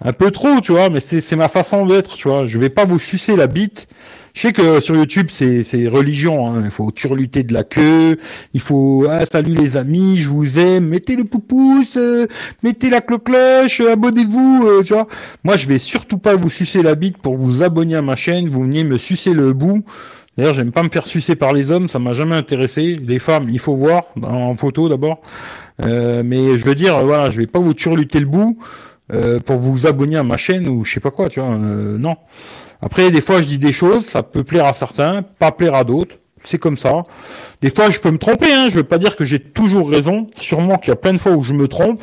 [0.04, 2.45] un peu trop, tu vois, mais c'est, ma façon d'être, tu vois.
[2.45, 3.88] Je vais pas vous sucer la bite.
[4.34, 6.62] Je sais que sur YouTube c'est, religion, hein.
[6.63, 8.17] il faut turluter de la queue,
[8.54, 12.28] il faut ah, salut les amis, je vous aime, mettez le pouce, euh,
[12.62, 15.08] mettez la cloche, abonnez-vous, euh, tu vois.
[15.43, 18.49] Moi je vais surtout pas vous sucer la bite pour vous abonner à ma chaîne,
[18.49, 19.84] vous venez me sucer le bout.
[20.39, 22.95] D'ailleurs, j'aime pas me faire sucer par les hommes, ça m'a jamais intéressé.
[22.95, 25.19] Les femmes, il faut voir en photo d'abord.
[25.84, 28.58] Euh, mais je veux dire, voilà, je vais pas vous turluter le bout.
[29.12, 31.49] euh, pour vous abonner à ma chaîne ou je sais pas quoi, tu vois.
[31.49, 32.15] Euh, non.
[32.82, 35.84] Après, des fois, je dis des choses, ça peut plaire à certains, pas plaire à
[35.84, 36.15] d'autres.
[36.41, 37.04] C'est comme ça.
[37.62, 38.54] Des fois, je peux me tromper.
[38.54, 38.69] Hein.
[38.69, 40.28] Je veux pas dire que j'ai toujours raison.
[40.36, 42.02] Sûrement qu'il y a plein de fois où je me trompe.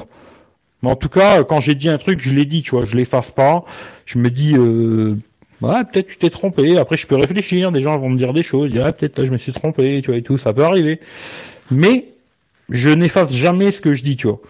[0.83, 2.85] Mais en tout cas, quand j'ai dit un truc, je l'ai dit, tu vois.
[2.85, 3.65] Je l'efface pas.
[4.05, 4.55] Je me dis,
[5.63, 6.79] ouais, peut-être tu t'es trompé.
[6.79, 7.73] Après, je peux réfléchir.
[7.73, 8.73] Des gens vont me dire des choses.
[8.83, 10.39] Ah, peut-être là, je me suis trompé, tu vois, et tout.
[10.39, 11.01] Ça peut arriver.
[11.71, 12.07] Mais
[12.69, 14.41] je n'efface jamais ce que je dis, tu vois.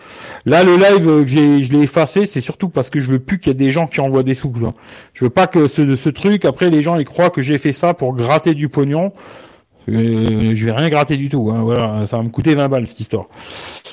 [0.47, 3.51] Là, le live je l'ai effacé, c'est surtout parce que je veux plus qu'il y
[3.51, 4.51] ait des gens qui envoient des sous.
[4.51, 4.75] vois.
[5.13, 7.73] Je veux pas que ce, ce truc, après, les gens ils croient que j'ai fait
[7.73, 9.13] ça pour gratter du pognon.
[9.89, 11.51] Euh, je vais rien gratter du tout.
[11.53, 13.27] Hein, voilà, ça va me coûter 20 balles cette histoire.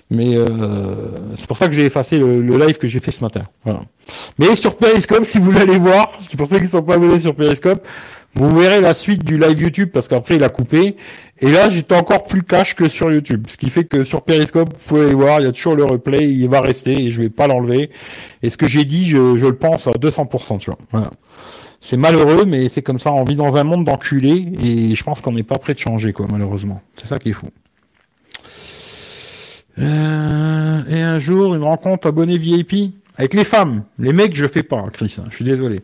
[0.10, 0.96] Mais euh,
[1.36, 3.44] c'est pour ça que j'ai effacé le, live que j'ai fait ce matin.
[3.64, 3.82] Voilà.
[4.38, 7.36] Mais sur Periscope, si vous l'allez voir, c'est pour ceux qui sont pas abonnés sur
[7.36, 7.86] Periscope,
[8.36, 10.96] vous verrez la suite du live YouTube parce qu'après il a coupé.
[11.40, 13.46] Et là, j'étais encore plus cash que sur YouTube.
[13.48, 15.86] Ce qui fait que sur Periscope, vous pouvez aller voir, il y a toujours le
[15.86, 17.92] replay, il va rester et je vais pas l'enlever.
[18.42, 20.80] Et ce que j'ai dit, je, je, le pense à 200%, tu vois.
[20.92, 21.12] Voilà.
[21.86, 23.12] C'est malheureux, mais c'est comme ça.
[23.12, 26.14] On vit dans un monde d'enculés et je pense qu'on n'est pas prêt de changer,
[26.14, 26.82] quoi, malheureusement.
[26.96, 27.50] C'est ça qui est fou.
[29.80, 33.84] Euh, et un jour, une rencontre abonné VIP avec les femmes.
[34.00, 35.18] Les mecs, je fais pas, Chris.
[35.20, 35.82] Hein, je suis désolé.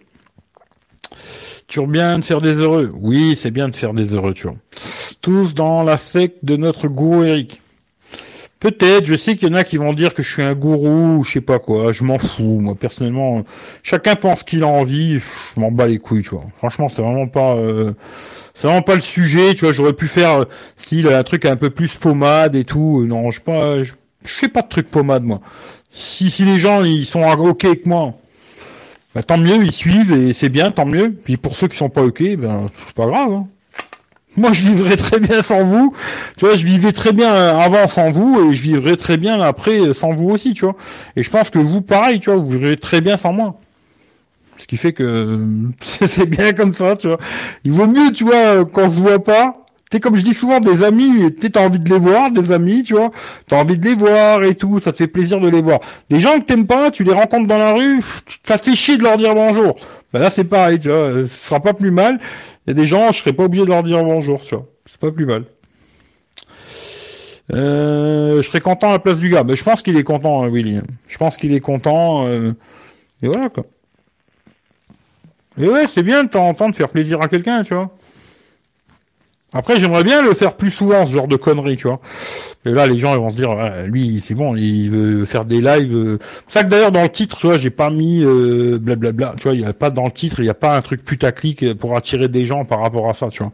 [1.68, 2.90] Toujours bien de faire des heureux.
[3.02, 4.56] Oui, c'est bien de faire des heureux, tu vois.
[5.20, 7.62] Tous dans la secte de notre gourou Eric.
[8.60, 11.20] Peut-être, je sais qu'il y en a qui vont dire que je suis un gourou
[11.20, 13.46] ou je sais pas quoi, je m'en fous, moi personnellement,
[13.84, 16.44] chacun pense qu'il a envie, je m'en bats les couilles, tu vois.
[16.58, 17.94] Franchement, c'est vraiment pas euh,
[18.54, 20.46] c'est vraiment pas le sujet, tu vois, j'aurais pu faire euh,
[20.76, 23.06] style un truc un peu plus pommade et tout.
[23.06, 23.94] Non, je pas je,
[24.26, 25.40] fais pas de truc pommade moi.
[25.92, 28.16] Si si les gens ils sont OK avec moi,
[29.16, 31.12] bah, tant mieux, ils suivent et c'est bien, tant mieux.
[31.12, 33.32] Puis pour ceux qui sont pas ok, ben c'est pas grave.
[33.32, 33.48] Hein.
[34.38, 35.94] Moi, je vivrais très bien sans vous.
[36.38, 39.94] Tu vois, je vivais très bien avant sans vous et je vivrai très bien après
[39.94, 40.76] sans vous aussi, tu vois.
[41.16, 43.56] Et je pense que vous, pareil, tu vois, vous vivrez très bien sans moi.
[44.58, 45.46] Ce qui fait que
[45.82, 47.18] c'est bien comme ça, tu vois.
[47.64, 50.84] Il vaut mieux, tu vois, qu'on se voit pas, T'es comme je dis souvent des
[50.84, 53.10] amis, t'as envie de les voir, des amis, tu vois,
[53.48, 55.80] t'as envie de les voir et tout, ça te fait plaisir de les voir.
[56.12, 58.04] Des gens que t'aimes pas, tu les rencontres dans la rue,
[58.44, 59.80] ça te fait chier de leur dire bonjour.
[60.14, 62.20] Ben là c'est pareil, tu vois, ce sera pas plus mal.
[62.70, 65.02] Y a des gens, je serais pas obligé de leur dire bonjour, tu vois, c'est
[65.02, 65.46] pas plus mal.
[67.52, 70.44] Euh, je serais content à la place du gars, mais je pense qu'il est content,
[70.44, 70.80] hein, Willy.
[71.08, 72.28] Je pense qu'il est content.
[72.28, 72.52] Euh,
[73.24, 73.64] et voilà quoi.
[75.58, 77.90] Et ouais, c'est bien de temps en temps de faire plaisir à quelqu'un, tu vois.
[79.54, 82.00] Après, j'aimerais bien le faire plus souvent, ce genre de conneries, tu vois.
[82.66, 85.60] Et là, les gens ils vont se dire, lui, c'est bon, il veut faire des
[85.62, 85.96] lives.
[85.96, 86.20] Euh.
[86.48, 89.36] Ça que d'ailleurs, dans le titre, tu vois, j'ai pas mis euh, blablabla.
[89.38, 91.04] Tu vois, il y a pas dans le titre, il y a pas un truc
[91.04, 93.52] putaclic pour attirer des gens par rapport à ça, tu vois.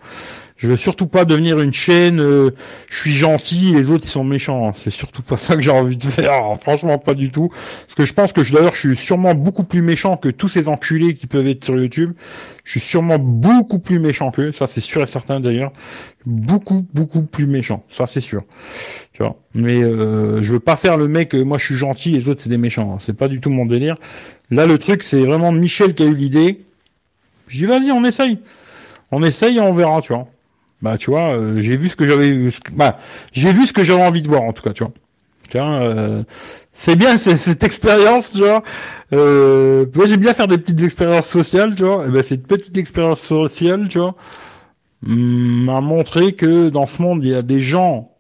[0.58, 2.22] Je veux surtout pas devenir une chaîne.
[2.22, 2.52] Euh,
[2.88, 4.72] je suis gentil, les autres ils sont méchants.
[4.74, 6.42] C'est surtout pas ça que j'ai envie de faire.
[6.62, 7.50] franchement, pas du tout.
[7.50, 10.70] Parce que je pense que d'ailleurs, je suis sûrement beaucoup plus méchant que tous ces
[10.70, 12.14] enculés qui peuvent être sur YouTube.
[12.64, 14.54] Je suis sûrement beaucoup plus méchant qu'eux.
[14.54, 15.74] Ça, c'est sûr et certain d'ailleurs.
[16.26, 17.84] Beaucoup, beaucoup plus méchant.
[17.90, 18.44] Ça, c'est sûr.
[19.12, 19.36] Tu vois.
[19.54, 21.36] Mais euh, je veux pas faire le mec.
[21.36, 22.98] Euh, moi, je suis gentil, les autres c'est des méchants.
[23.00, 23.98] C'est pas du tout mon délire.
[24.52, 26.62] Là, le truc, c'est vraiment Michel qui a eu l'idée.
[27.48, 28.40] Je dis vas-y, on essaye.
[29.12, 30.28] On essaye et on verra, tu vois
[30.86, 33.00] bah tu vois, euh, j'ai vu ce que j'avais, bah
[33.32, 34.94] j'ai vu ce que j'avais envie de voir en tout cas, tu vois.
[35.50, 36.24] Tiens, euh,
[36.74, 38.62] c'est bien cette expérience, tu vois.
[39.12, 42.06] Euh, moi j'aime bien faire des petites expériences sociales, tu vois.
[42.06, 44.14] Et ben cette petite expérience sociale, tu vois,
[45.02, 48.12] m'a montré que dans ce monde il y a des gens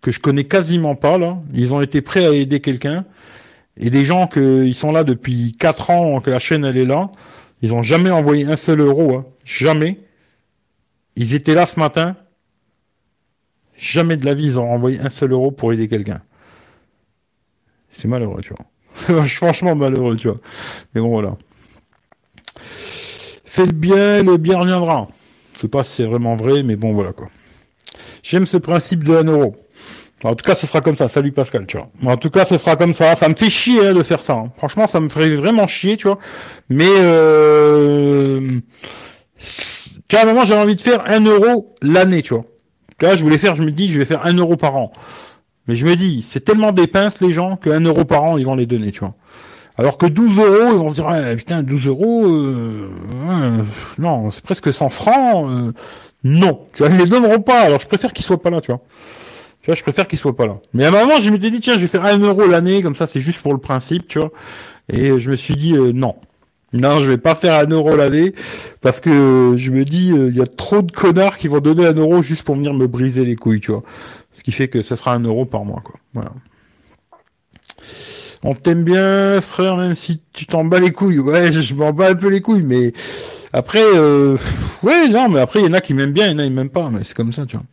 [0.00, 1.38] que je connais quasiment pas là.
[1.54, 3.04] Ils ont été prêts à aider quelqu'un
[3.76, 6.84] et des gens que ils sont là depuis quatre ans que la chaîne elle est
[6.84, 7.12] là.
[7.62, 9.24] Ils ont jamais envoyé un seul euro, hein.
[9.44, 10.00] jamais.
[11.16, 12.16] Ils étaient là ce matin.
[13.76, 16.22] Jamais de la vie, ils ont envoyé un seul euro pour aider quelqu'un.
[17.92, 19.22] C'est malheureux, tu vois.
[19.26, 20.38] Franchement malheureux, tu vois.
[20.94, 21.36] Mais bon, voilà.
[23.44, 25.08] Fais le bien, le bien reviendra.
[25.56, 27.28] Je sais pas si c'est vraiment vrai, mais bon, voilà, quoi.
[28.22, 29.56] J'aime ce principe de 1 euro.
[30.24, 31.08] En tout cas, ce sera comme ça.
[31.08, 31.88] Salut Pascal, tu vois.
[32.12, 33.14] En tout cas, ce sera comme ça.
[33.16, 34.32] Ça me fait chier hein, de faire ça.
[34.32, 34.52] Hein.
[34.56, 36.18] Franchement, ça me ferait vraiment chier, tu vois.
[36.68, 38.60] Mais euh,
[40.08, 42.44] tu vois, à un moment, j'avais envie de faire un euro l'année, tu vois.
[42.98, 44.92] Tu vois, je voulais faire, je me dis, je vais faire un euro par an.
[45.66, 48.46] Mais je me dis, c'est tellement des pinces, les gens, qu'un euro par an, ils
[48.46, 49.14] vont les donner, tu vois.
[49.78, 52.88] Alors que 12 euros, ils vont se dire, putain, 12 euros, euh,
[53.98, 55.72] non, c'est presque 100 francs, euh,
[56.24, 56.66] non.
[56.72, 58.80] Tu vois, ils les donneront pas, alors je préfère qu'ils soient pas là, tu vois.
[59.60, 60.56] Tu vois, je préfère qu'ils soient pas là.
[60.72, 62.94] Mais à un moment, je m'étais dit, tiens, je vais faire un euro l'année, comme
[62.94, 64.30] ça, c'est juste pour le principe, tu vois.
[64.90, 66.14] Et je me suis dit, euh, non.
[66.76, 68.32] Non, je vais pas faire un euro l'année
[68.80, 71.86] parce que je me dis il euh, y a trop de connards qui vont donner
[71.86, 73.82] un euro juste pour venir me briser les couilles, tu vois.
[74.32, 75.98] Ce qui fait que ça sera un euro par mois, quoi.
[76.12, 76.32] Voilà.
[78.44, 81.18] On t'aime bien, frère, même si tu t'en bats les couilles.
[81.18, 82.92] Ouais, je, m'en bats un peu les couilles, mais
[83.52, 84.36] après, euh,
[84.82, 86.44] ouais, non, mais après, il y en a qui m'aiment bien, il y en a
[86.44, 87.64] qui m'aiment pas, mais c'est comme ça, tu vois.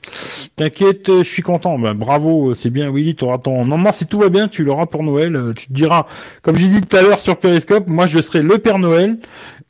[0.55, 1.79] T'inquiète, je suis content.
[1.79, 3.65] Ben, bravo, c'est bien, Willy, t'auras ton...
[3.65, 5.35] Normalement, si tout va bien, tu l'auras pour Noël.
[5.35, 6.05] Euh, tu te diras,
[6.41, 9.17] comme j'ai dit tout à l'heure sur Periscope, moi, je serai le Père Noël,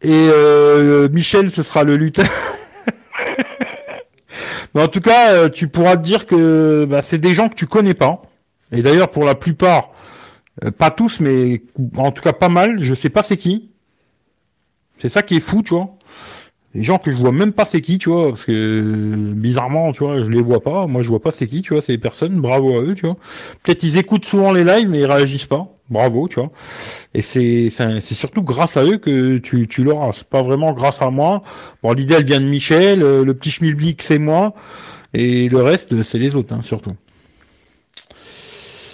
[0.02, 2.24] et euh, Michel, ce sera le lutin.
[4.76, 7.56] mais en tout cas, euh, tu pourras te dire que bah, c'est des gens que
[7.56, 8.22] tu connais pas.
[8.74, 9.91] Et d'ailleurs, pour la plupart,
[10.63, 11.62] euh, pas tous, mais
[11.96, 13.69] en tout cas pas mal, je sais pas c'est qui.
[14.98, 15.96] C'est ça qui est fou, tu vois.
[16.75, 20.03] Les gens que je vois même pas c'est qui, tu vois, parce que bizarrement, tu
[20.03, 20.88] vois, je les vois pas.
[20.88, 22.41] Moi, je vois pas c'est qui, tu vois, ces personnes.
[22.41, 23.15] Bravo à eux, tu vois.
[23.62, 25.67] Peut-être ils écoutent souvent les lives, mais ils réagissent pas.
[25.89, 26.49] Bravo, tu vois.
[27.13, 30.12] Et c'est c'est surtout grâce à eux que tu tu l'auras.
[30.13, 31.43] C'est pas vraiment grâce à moi.
[31.83, 34.53] Bon, l'idée elle vient de Michel, euh, le petit schmilblick c'est moi,
[35.13, 36.93] et le reste c'est les autres, hein, surtout.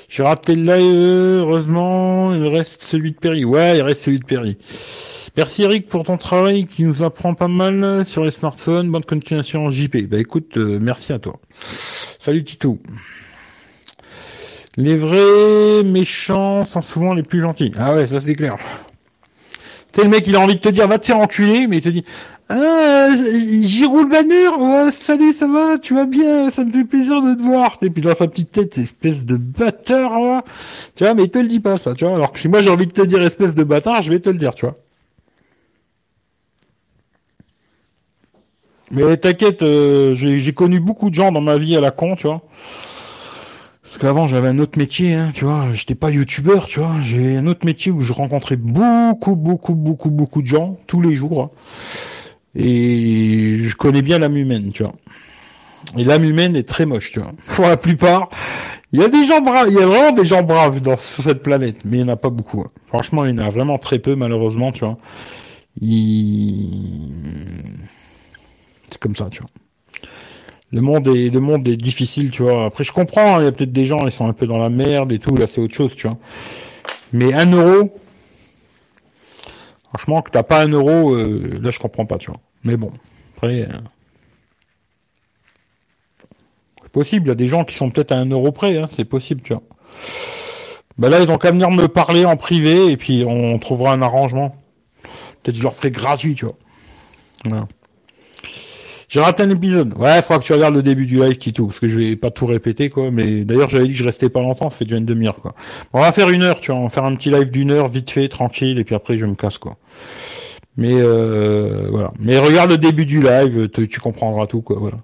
[0.10, 3.46] J'ai raté live, heureusement, il reste celui de Perry.
[3.46, 4.58] Ouais, il reste celui de Perry.
[5.38, 8.90] Merci Eric pour ton travail qui nous apprend pas mal sur les smartphones.
[8.90, 10.08] Bonne continuation JP.
[10.10, 11.40] Bah écoute, euh, merci à toi.
[12.18, 12.80] Salut Tito.
[14.78, 17.72] Les vrais méchants sont souvent les plus gentils.
[17.78, 18.56] Ah ouais, ça c'est clair.
[19.94, 21.82] Tu le mec, il a envie de te dire, va te faire enculer, mais il
[21.82, 22.04] te dit,
[22.50, 23.08] ah,
[23.88, 27.42] roule banner, ouais, salut, ça va, tu vas bien, ça me fait plaisir de te
[27.42, 27.78] voir.
[27.82, 30.44] Et puis dans sa petite tête, espèce de bâtard,
[30.96, 32.16] tu vois, mais il te le dit pas, ça, tu vois.
[32.16, 34.30] Alors que si moi j'ai envie de te dire espèce de bâtard, je vais te
[34.30, 34.76] le dire, tu vois.
[38.92, 42.28] Mais t'inquiète, euh, j'ai connu beaucoup de gens dans ma vie à la con, tu
[42.28, 42.42] vois.
[43.90, 47.38] Parce qu'avant j'avais un autre métier, hein, tu vois, j'étais pas youtubeur, tu vois, j'ai
[47.38, 51.42] un autre métier où je rencontrais beaucoup, beaucoup, beaucoup, beaucoup de gens tous les jours.
[51.42, 51.50] Hein.
[52.54, 54.94] Et je connais bien l'âme humaine, tu vois.
[55.98, 57.32] Et l'âme humaine est très moche, tu vois.
[57.56, 58.30] Pour la plupart,
[58.92, 61.24] il y a des gens braves, il y a vraiment des gens braves dans, sur
[61.24, 62.62] cette planète, mais il n'y en a pas beaucoup.
[62.62, 62.70] Hein.
[62.86, 65.00] Franchement, il y en a vraiment très peu, malheureusement, tu vois.
[65.82, 67.12] Il
[68.92, 69.50] c'est comme ça, tu vois.
[70.72, 72.66] Le monde est, le monde est difficile, tu vois.
[72.66, 74.58] Après, je comprends, hein, il y a peut-être des gens, ils sont un peu dans
[74.60, 76.18] la merde et tout, là, c'est autre chose, tu vois.
[77.12, 77.92] Mais un euro,
[79.88, 82.40] franchement, que t'as pas un euro, euh, là, je comprends pas, tu vois.
[82.64, 82.92] Mais bon,
[83.36, 83.68] après, euh,
[86.84, 88.86] c'est possible, il y a des gens qui sont peut-être à un euro près, hein,
[88.90, 89.64] c'est possible, tu vois.
[91.00, 94.02] Ben là, ils ont qu'à venir me parler en privé et puis on trouvera un
[94.02, 94.56] arrangement.
[95.42, 96.58] Peut-être je leur ferai gratuit, tu vois.
[97.46, 97.68] Voilà.
[99.10, 99.98] J'ai raté un épisode.
[99.98, 102.16] Ouais, il faudra que tu regardes le début du live, tout, parce que je vais
[102.16, 103.10] pas tout répéter, quoi.
[103.10, 105.56] Mais d'ailleurs, j'avais dit que je restais pas longtemps, ça fait déjà une demi-heure, quoi.
[105.94, 106.80] on va faire une heure, tu vois.
[106.80, 109.26] On va faire un petit live d'une heure, vite fait, tranquille, et puis après, je
[109.26, 109.78] me casse, quoi.
[110.78, 112.14] Mais euh, voilà.
[112.20, 114.78] Mais regarde le début du live, tu, comprendras tout, quoi.
[114.80, 114.98] Voilà.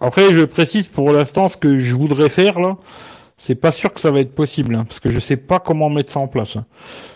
[0.00, 2.76] Après, je précise pour l'instant ce que je voudrais faire là.
[3.38, 5.88] C'est pas sûr que ça va être possible, hein, parce que je sais pas comment
[5.88, 6.56] mettre ça en place.
[6.56, 6.66] Hein.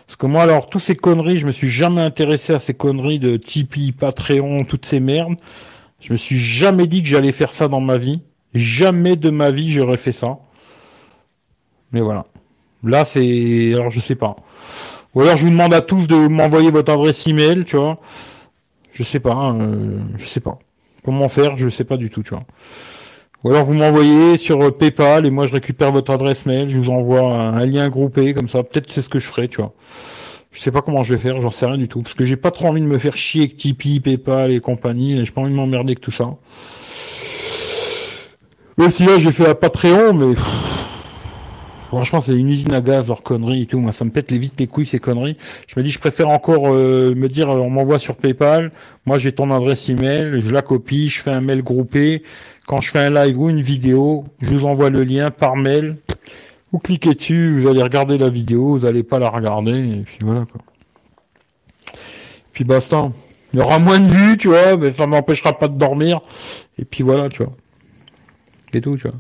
[0.06, 3.18] Parce que moi, alors, tous ces conneries, je me suis jamais intéressé à ces conneries
[3.18, 5.34] de Tipeee, Patreon, toutes ces merdes.
[6.00, 8.20] Je me suis jamais dit que j'allais faire ça dans ma vie.
[8.54, 10.38] Jamais de ma vie j'aurais fait ça.
[11.90, 12.24] Mais voilà.
[12.84, 14.36] Là, c'est, alors je sais pas.
[15.14, 17.98] Ou alors je vous demande à tous de m'envoyer votre adresse email, tu vois.
[18.92, 20.58] Je sais pas, hein, euh, je sais pas.
[21.04, 22.44] Comment faire, je sais pas du tout, tu vois.
[23.44, 26.90] Ou alors vous m'envoyez sur PayPal et moi je récupère votre adresse mail, je vous
[26.90, 28.62] envoie un, lien groupé comme ça.
[28.62, 29.72] Peut-être c'est ce que je ferai, tu vois.
[30.52, 32.02] Je sais pas comment je vais faire, j'en sais rien du tout.
[32.02, 35.24] Parce que j'ai pas trop envie de me faire chier avec Tipeee, PayPal et compagnie.
[35.24, 36.36] J'ai pas envie de m'emmerder avec tout ça.
[38.78, 40.34] Même si là j'ai fait un Patreon, mais
[41.88, 43.80] franchement c'est une usine à gaz leur conneries et tout.
[43.80, 45.36] Moi ça me pète les vite les couilles ces conneries.
[45.66, 48.70] Je me dis je préfère encore euh, me dire on m'envoie sur PayPal.
[49.04, 52.22] Moi j'ai ton adresse email, je la copie, je fais un mail groupé
[52.66, 55.96] quand je fais un live ou une vidéo, je vous envoie le lien par mail.
[56.70, 60.18] Vous cliquez dessus, vous allez regarder la vidéo, vous n'allez pas la regarder, et puis
[60.22, 60.60] voilà quoi.
[62.52, 63.10] puis basta.
[63.52, 66.20] Il y aura moins de vues, tu vois, mais ça m'empêchera pas de dormir.
[66.78, 67.52] Et puis voilà, tu vois.
[68.72, 69.18] Et tout, tu vois.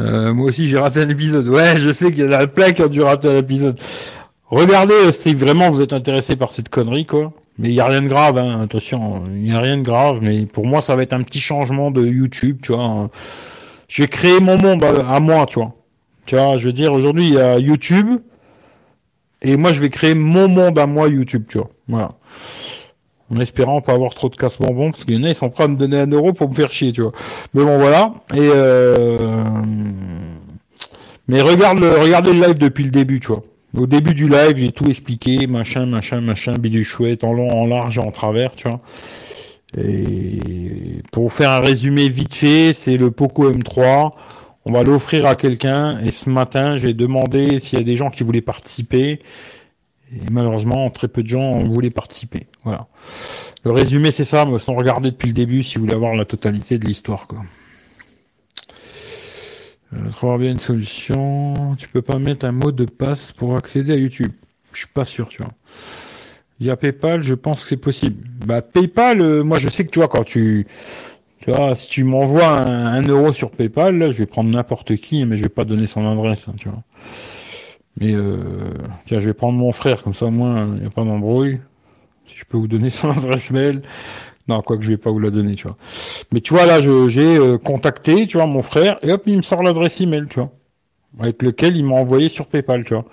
[0.00, 1.46] Euh, moi aussi j'ai raté un épisode.
[1.48, 3.78] Ouais, je sais qu'il y en a plein qui ont dû rater un épisode.
[4.46, 7.32] Regardez euh, si vraiment vous êtes intéressé par cette connerie, quoi.
[7.58, 8.62] Mais il y a rien de grave, hein.
[8.62, 10.20] attention, il y a rien de grave.
[10.22, 13.10] Mais pour moi, ça va être un petit changement de YouTube, tu vois.
[13.86, 15.74] Je vais créer mon monde à, moi, tu vois.
[16.24, 18.20] Tu vois, je veux dire, aujourd'hui, il y a YouTube.
[19.42, 21.70] Et moi, je vais créer mon monde à moi, YouTube, tu vois.
[21.88, 22.12] Voilà
[23.30, 25.50] en espérant pas avoir trop de casse bonbons parce qu'il y en a ils sont
[25.50, 27.12] prêts à me donner un euro pour me faire chier tu vois
[27.54, 29.58] mais bon voilà et euh...
[31.28, 33.42] mais regarde le regarde le live depuis le début tu vois
[33.76, 37.66] Au début du live, j'ai tout expliqué, machin, machin, machin, bidule chouette, en long, en
[37.66, 38.80] large en travers, tu vois.
[39.76, 44.10] Et pour faire un résumé vite fait, c'est le Poco M3.
[44.64, 46.00] On va l'offrir à quelqu'un.
[46.00, 49.20] Et ce matin, j'ai demandé s'il y a des gens qui voulaient participer.
[50.12, 52.46] Et malheureusement, très peu de gens voulaient participer.
[52.64, 52.88] Voilà.
[53.64, 54.44] Le résumé, c'est ça.
[54.44, 57.42] Mais sans regarder depuis le début, si vous voulez avoir la totalité de l'histoire, quoi.
[59.92, 61.74] Euh, bien une solution.
[61.76, 64.32] Tu peux pas mettre un mot de passe pour accéder à YouTube.
[64.72, 65.52] Je suis pas sûr, tu vois.
[66.60, 68.22] Via PayPal, je pense que c'est possible.
[68.46, 70.66] Bah PayPal, euh, moi je sais que tu vois quand tu,
[71.40, 75.38] tu vois, si tu m'envoies un, euro sur PayPal, je vais prendre n'importe qui, mais
[75.38, 76.82] je vais pas donner son adresse, hein, tu vois.
[78.00, 78.36] Mais euh,
[79.06, 81.60] tiens, je vais prendre mon frère, comme ça au moins il n'y a pas d'embrouille.
[82.26, 83.82] Si je peux vous donner son adresse mail.
[84.48, 85.76] Non, quoi que je vais pas vous la donner, tu vois.
[86.32, 89.42] Mais tu vois, là, j'ai euh, contacté, tu vois, mon frère, et hop, il me
[89.42, 90.50] sort l'adresse email, tu vois.
[91.20, 93.04] Avec lequel il m'a envoyé sur PayPal, tu vois.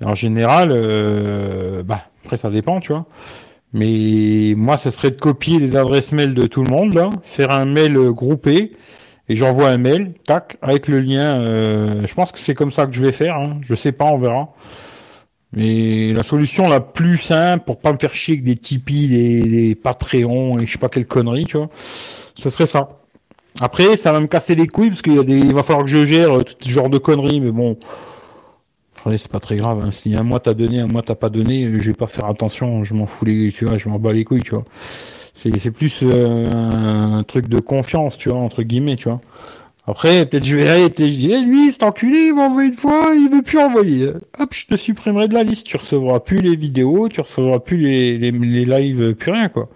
[0.00, 3.06] Et en général, euh, bah, après ça dépend, tu vois.
[3.72, 7.50] Mais moi, ce serait de copier les adresses mail de tout le monde, là, faire
[7.50, 8.72] un mail euh, groupé,
[9.28, 11.40] et j'envoie un mail, tac, avec le lien.
[12.06, 13.36] je pense que c'est comme ça que je vais faire.
[13.36, 13.58] Hein.
[13.62, 14.48] Je sais pas, on verra.
[15.52, 19.42] Mais la solution la plus simple pour pas me faire chier avec des Tipeee, des,
[19.42, 21.70] des et je sais pas quelle connerie, tu vois,
[22.34, 23.00] ce serait ça.
[23.60, 25.84] Après, ça va me casser les couilles parce qu'il y a des, il va falloir
[25.84, 27.78] que je gère euh, tout ce genre de conneries, mais bon,
[29.16, 29.82] c'est pas très grave.
[29.82, 29.92] Hein.
[29.92, 32.84] Si un mois t'as donné, un mois t'as pas donné, je vais pas faire attention.
[32.84, 34.64] Je m'en fous les, tu vois, je m'en bats les couilles, tu vois.
[35.36, 39.20] C'est, plus euh, un truc de confiance, tu vois, entre guillemets, tu vois.
[39.86, 43.28] Après, peut-être je arrêter, je eh, lui, cet enculé, il m'a envoyé une fois, il
[43.30, 44.08] veut plus envoyer.
[44.40, 47.76] Hop, je te supprimerai de la liste, tu recevras plus les vidéos, tu recevras plus
[47.76, 49.68] les, les, les lives, plus rien, quoi.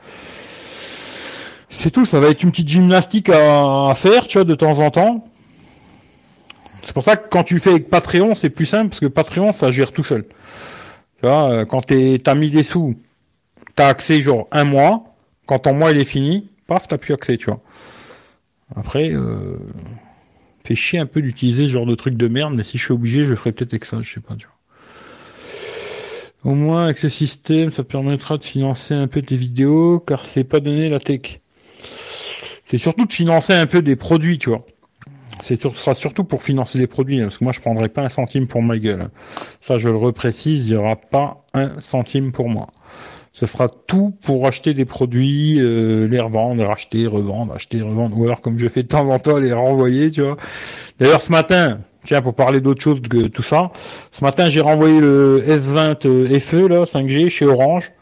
[1.69, 4.91] C'est tout, ça va être une petite gymnastique à, faire, tu vois, de temps en
[4.91, 5.25] temps.
[6.83, 9.53] C'est pour ça que quand tu fais avec Patreon, c'est plus simple, parce que Patreon,
[9.53, 10.25] ça gère tout seul.
[10.25, 12.97] Tu vois, euh, quand t'as mis des sous,
[13.77, 15.10] t'as accès genre un mois,
[15.51, 17.61] quand ton mois il est fini, paf, t'as plus accès, tu vois.
[18.77, 19.57] Après, euh,
[20.77, 23.25] chier un peu d'utiliser ce genre de truc de merde, mais si je suis obligé,
[23.25, 26.53] je ferai peut-être avec ça, je sais pas, tu vois.
[26.53, 30.45] Au moins, avec ce système, ça permettra de financer un peu tes vidéos, car c'est
[30.45, 31.41] pas donné la tech.
[32.67, 34.65] C'est surtout de financer un peu des produits, tu vois.
[35.43, 38.09] C'est sera surtout pour financer des produits, hein, parce que moi je prendrai pas un
[38.09, 39.11] centime pour ma gueule.
[39.61, 42.69] Ça, je le reprécise, il y aura pas un centime pour moi
[43.41, 48.25] ce sera tout pour acheter des produits, euh, les revendre, racheter, revendre, acheter, revendre, ou
[48.25, 50.37] alors comme je fais de temps en temps les renvoyer, tu vois.
[50.99, 53.71] D'ailleurs ce matin, tiens pour parler d'autre chose que tout ça,
[54.11, 57.93] ce matin j'ai renvoyé le S20 euh, FE là 5G chez Orange.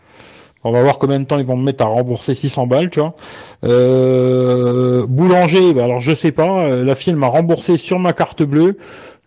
[0.64, 2.98] On va voir combien de temps ils vont me mettre à rembourser 600 balles, tu
[2.98, 3.14] vois.
[3.62, 6.64] Euh, boulanger, bah alors je sais pas.
[6.64, 8.76] Euh, la fille m'a remboursé sur ma carte bleue.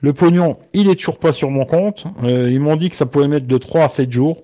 [0.01, 2.03] Le pognon, il est toujours pas sur mon compte.
[2.21, 4.43] ils m'ont dit que ça pouvait mettre de 3 à 7 jours.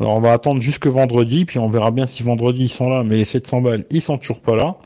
[0.00, 3.02] Alors on va attendre jusque vendredi, puis on verra bien si vendredi ils sont là,
[3.02, 4.76] mais les 700 balles, ils sont toujours pas là.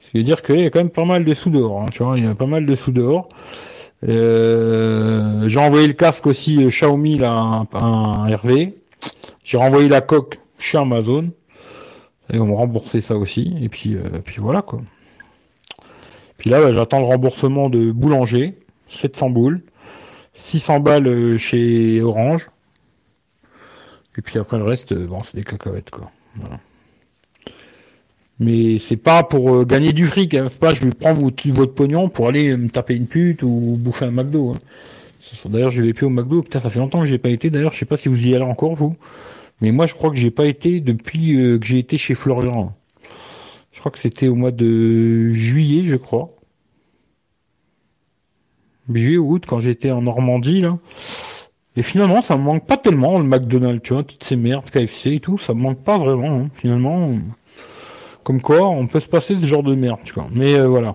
[0.00, 1.86] Ce qui veut dire qu'il y a quand même pas mal de sous dehors, hein,
[1.90, 3.28] tu vois, il y a pas mal de sous dehors.
[4.08, 8.78] Euh, j'ai envoyé le casque aussi euh, Xiaomi là, un, Hervé.
[9.44, 11.30] J'ai renvoyé la coque chez Amazon.
[12.32, 13.54] Et on m'a remboursé ça aussi.
[13.60, 14.80] Et puis, euh, puis voilà quoi.
[16.38, 18.56] Puis là, bah, j'attends le remboursement de Boulanger,
[18.88, 19.62] 700 boules,
[20.32, 22.50] 600 balles chez Orange.
[24.18, 26.10] Et puis après le reste, euh, bon, c'est des cacahuètes quoi.
[28.38, 30.48] Mais c'est pas pour euh, gagner du fric, hein.
[30.48, 34.06] c'est pas je vais prendre votre, pognon pour aller me taper une pute ou bouffer
[34.06, 34.52] un McDo.
[34.52, 34.58] Hein.
[35.46, 36.42] D'ailleurs, je vais plus au McDo.
[36.42, 37.50] Putain, ça fait longtemps que j'ai pas été.
[37.50, 38.96] D'ailleurs, je sais pas si vous y allez encore vous.
[39.60, 42.74] Mais moi, je crois que j'ai pas été depuis euh, que j'ai été chez Florian.
[43.72, 46.34] Je crois que c'était au mois de juillet, je crois.
[48.92, 50.78] Juillet ou août, quand j'étais en Normandie là.
[51.80, 55.14] Et finalement, ça me manque pas tellement le McDonald's, tu vois, toutes ces merdes, KFC
[55.14, 56.48] et tout, ça me manque pas vraiment, hein.
[56.52, 57.08] finalement.
[58.22, 60.26] Comme quoi, on peut se passer ce genre de merde, tu vois.
[60.30, 60.94] Mais euh, voilà.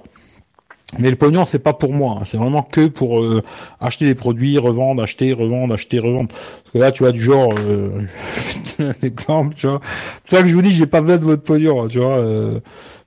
[1.00, 2.24] Mais le pognon, c'est pas pour moi, hein.
[2.24, 3.42] c'est vraiment que pour euh,
[3.82, 6.30] acheter des produits, revendre, acheter, revendre, acheter, revendre.
[6.30, 8.04] Parce que là, tu vois, du genre, euh,
[8.80, 9.82] un exemple, tu vois.
[10.26, 12.18] C'est ça que je vous dis, j'ai pas besoin de votre pognon, tu vois.
[12.20, 12.60] Euh,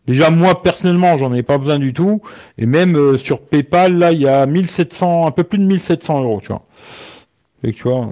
[0.05, 2.23] déjà, moi, personnellement, j'en ai pas besoin du tout.
[2.59, 6.41] Et même sur PayPal, là, il y a 1700, un peu plus de 1700 euros,
[6.43, 6.65] tu vois.
[7.65, 8.09] Et tu vois,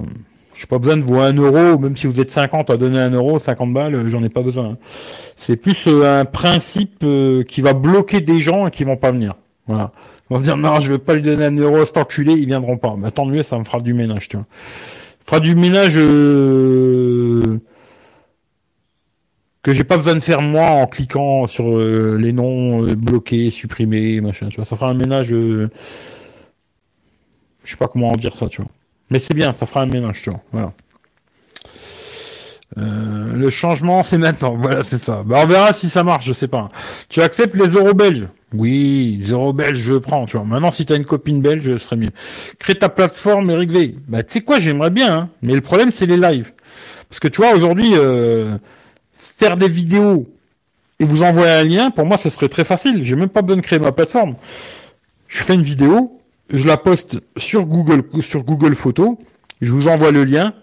[0.58, 3.10] j'ai pas besoin de vous un euro, même si vous êtes 50 à donner un
[3.10, 4.78] euro, 50 balles, euh, j'en ai pas besoin.
[5.36, 9.12] C'est plus euh, un principe euh, qui va bloquer des gens et qui vont pas
[9.12, 9.34] venir.
[9.66, 9.92] Voilà.
[10.22, 12.46] Ils vont se dire, non, je veux pas lui donner un euro, cet enculé, ils
[12.46, 12.96] viendront pas.
[12.98, 14.46] Mais tant mieux, ça me fera du ménage, tu vois.
[15.20, 15.94] Fera du ménage
[19.62, 24.48] que j'ai pas besoin de faire moi en cliquant sur les noms bloqués, supprimés, machin,
[24.48, 24.64] tu vois.
[24.64, 25.68] Ça fera un ménage, je
[27.64, 28.70] sais pas comment en dire ça, tu vois.
[29.10, 30.40] Mais c'est bien, ça fera un ménage, tu vois.
[30.52, 30.72] Voilà.
[32.78, 34.54] Euh, le changement, c'est maintenant.
[34.58, 35.22] Voilà, c'est ça.
[35.24, 36.68] Bah, on verra si ça marche, je sais pas.
[37.08, 38.28] Tu acceptes les euros belges?
[38.52, 40.46] Oui, les euros belges, je prends, tu vois.
[40.46, 42.10] Maintenant, si t'as une copine belge, ce serait mieux.
[42.58, 43.96] Crée ta plateforme, Eric V.
[44.08, 45.28] Bah, tu sais quoi, j'aimerais bien, hein.
[45.42, 46.52] Mais le problème, c'est les lives.
[47.08, 48.58] Parce que tu vois, aujourd'hui, euh,
[49.12, 50.26] faire des vidéos
[50.98, 53.04] et vous envoyer un lien, pour moi, ça serait très facile.
[53.04, 54.36] J'ai même pas besoin de créer ma plateforme.
[55.28, 56.15] Je fais une vidéo,
[56.50, 59.16] je la poste sur Google, sur Google Photos,
[59.60, 60.54] je vous envoie le lien,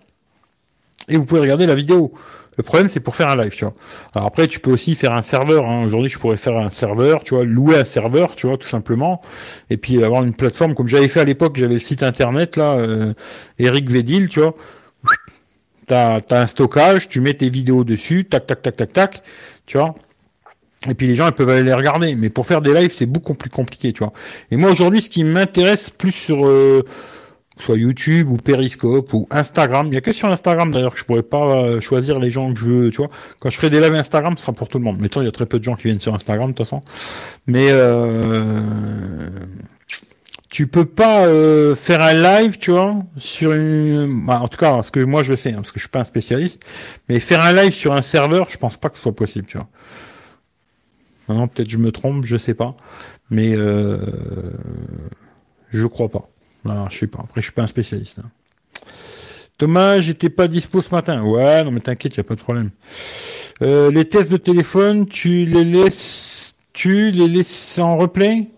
[1.09, 2.13] et vous pouvez regarder la vidéo.
[2.57, 3.73] Le problème, c'est pour faire un live, tu vois.
[4.15, 5.65] Alors après, tu peux aussi faire un serveur.
[5.65, 5.83] Hein.
[5.85, 9.21] Aujourd'hui, je pourrais faire un serveur, tu vois, louer un serveur, tu vois, tout simplement,
[9.69, 11.57] et puis avoir une plateforme comme j'avais fait à l'époque.
[11.57, 13.13] J'avais le site internet là, euh,
[13.57, 14.55] Eric Vedil, tu vois.
[15.87, 19.23] T'as as un stockage, tu mets tes vidéos dessus, tac, tac, tac, tac, tac,
[19.65, 19.95] tu vois.
[20.89, 22.15] Et puis les gens ils peuvent aller les regarder.
[22.15, 24.13] Mais pour faire des lives, c'est beaucoup plus compliqué, tu vois.
[24.51, 26.83] Et moi aujourd'hui, ce qui m'intéresse plus sur euh,
[27.57, 29.87] soit YouTube ou Periscope ou Instagram.
[29.87, 32.53] Il n'y a que sur Instagram d'ailleurs que je pourrais pas euh, choisir les gens
[32.53, 33.09] que je veux, tu vois.
[33.39, 34.97] Quand je ferai des lives Instagram, ce sera pour tout le monde.
[34.99, 36.81] Mais il y a très peu de gens qui viennent sur Instagram de toute façon.
[37.47, 39.29] Mais euh,
[40.49, 44.25] tu peux pas euh, faire un live, tu vois, sur une.
[44.25, 45.99] Bah, en tout cas, ce que moi je sais, hein, parce que je suis pas
[45.99, 46.61] un spécialiste,
[47.09, 49.57] mais faire un live sur un serveur, je pense pas que ce soit possible, tu
[49.57, 49.67] vois.
[51.27, 52.75] Maintenant, peut-être je me trompe, je sais pas,
[53.29, 53.97] mais euh,
[55.71, 56.29] je crois pas.
[56.65, 57.19] Alors, je sais pas.
[57.19, 58.19] Après, je suis pas un spécialiste.
[58.19, 58.29] Hein.
[59.57, 61.21] Thomas, j'étais pas dispo ce matin.
[61.23, 62.71] Ouais, non mais t'inquiète, y a pas de problème.
[63.61, 68.49] Euh, les tests de téléphone, tu les laisses, tu les laisses en replay?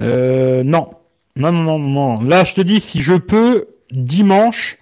[0.00, 0.90] Euh, Non,
[1.36, 2.20] non, non, non, non.
[2.22, 4.78] Là, je te dis, si je peux, dimanche,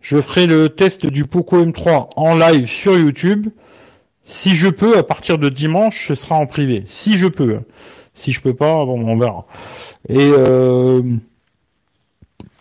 [0.00, 3.48] je ferai le test du Poco M3 en live sur YouTube.
[4.26, 6.82] Si je peux, à partir de dimanche, ce sera en privé.
[6.86, 7.60] Si je peux.
[8.12, 9.46] Si je peux pas, bon, on verra.
[10.08, 11.02] Et euh,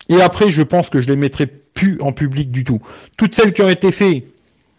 [0.10, 2.80] et après, je pense que je les mettrai plus en public du tout.
[3.18, 4.26] Toutes celles qui ont été faites,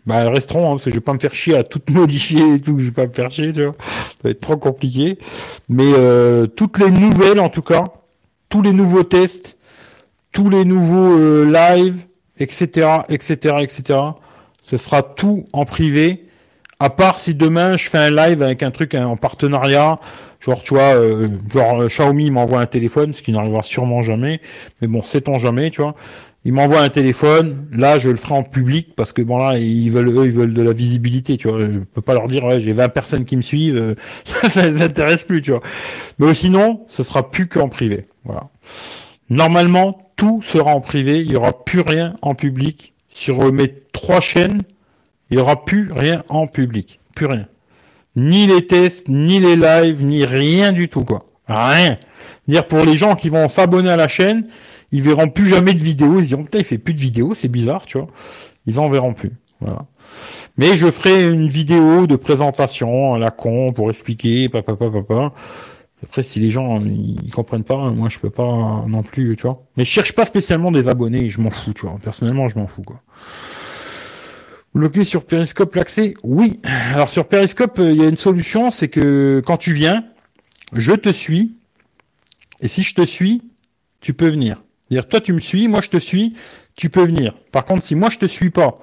[0.07, 2.55] bah, elles resteront, hein, parce que je vais pas me faire chier à tout modifier
[2.55, 3.75] et tout, je vais pas me faire chier, tu vois.
[3.79, 5.19] Ça va être trop compliqué.
[5.69, 7.85] Mais euh, toutes les nouvelles, en tout cas,
[8.49, 9.59] tous les nouveaux tests,
[10.33, 12.07] tous les nouveaux euh, lives,
[12.39, 14.01] etc., etc., etc.,
[14.63, 16.26] ce sera tout en privé.
[16.79, 19.99] À part si demain je fais un live avec un truc en partenariat,
[20.41, 24.41] Genre, tu vois, euh, genre euh, Xiaomi m'envoie un téléphone, ce qui n'arrivera sûrement jamais.
[24.81, 25.95] Mais bon, sait-on jamais, tu vois.
[26.45, 29.91] Il m'envoie un téléphone, là je le ferai en public parce que bon là ils
[29.91, 31.59] veulent eux ils veulent de la visibilité, tu vois.
[31.59, 33.95] Je peux pas leur dire ouais j'ai 20 personnes qui me suivent, euh,
[34.49, 35.63] ça les intéresse plus, tu vois.
[36.21, 38.07] Mais sinon, ce sera plus qu'en privé.
[38.25, 38.49] Voilà.
[39.29, 44.21] Normalement, tout sera en privé, il y aura plus rien en public sur mes trois
[44.21, 44.63] chaînes.
[45.31, 47.49] Il y aura plus rien en public, plus rien
[48.17, 51.27] ni les tests, ni les lives, ni rien du tout, quoi.
[51.47, 51.97] Rien.
[52.49, 54.49] Dire pour les gens qui vont s'abonner à la chaîne,
[54.91, 56.19] ils verront plus jamais de vidéos.
[56.19, 58.09] Ils diront putain, il fait plus de vidéos, c'est bizarre, tu vois.
[58.67, 59.33] Ils en verront plus.
[59.61, 59.85] Voilà.
[60.57, 65.33] Mais je ferai une vidéo de présentation à la con pour expliquer, papa, papa, papa.
[66.03, 69.63] Après, si les gens ils comprennent pas, moi je peux pas non plus, tu vois.
[69.77, 71.99] Mais je cherche pas spécialement des abonnés, je m'en fous, tu vois.
[72.03, 73.01] Personnellement, je m'en fous, quoi.
[74.77, 76.61] Bloquer sur Periscope l'accès Oui.
[76.93, 80.05] Alors sur Periscope, euh, il y a une solution, c'est que quand tu viens,
[80.75, 81.55] je te suis,
[82.61, 83.41] et si je te suis,
[84.03, 84.63] tu peux venir.
[84.91, 86.35] C'est-à-dire, toi tu me suis, moi je te suis,
[86.75, 87.35] tu peux venir.
[87.53, 88.79] Par contre, si moi je te suis pas,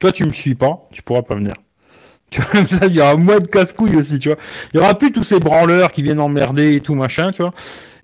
[0.00, 1.54] toi tu me suis pas, tu pourras pas venir.
[2.30, 4.38] Tu vois, ça, il y aura moins de casse-couilles aussi, tu vois.
[4.72, 7.52] Il y aura plus tous ces branleurs qui viennent emmerder et tout machin, tu vois.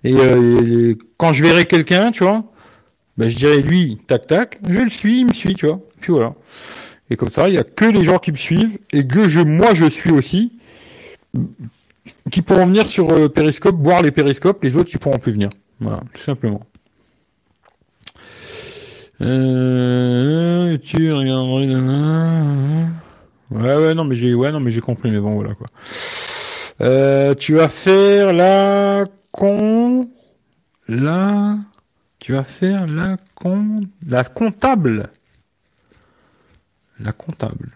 [0.03, 2.43] Et, euh, quand je verrai quelqu'un, tu vois,
[3.17, 5.81] ben, je dirai lui, tac tac, je le suis, il me suit, tu vois.
[5.99, 6.35] Puis voilà.
[7.13, 9.39] Et comme ça, il n'y a que les gens qui me suivent et que je,
[9.39, 10.53] moi je suis aussi,
[12.31, 15.49] qui pourront venir sur euh, Periscope, voir les périscopes, les autres qui pourront plus venir.
[15.79, 16.61] Voilà, tout simplement.
[19.21, 22.89] Euh, tu demain.
[23.51, 25.67] Ouais, ouais, non, mais j'ai, ouais, non, mais j'ai compris, mais bon, voilà, quoi.
[26.81, 30.09] Euh, tu vas faire la con,
[30.87, 31.57] la,
[32.17, 35.11] tu vas faire la con, la comptable.
[36.99, 37.71] La comptable.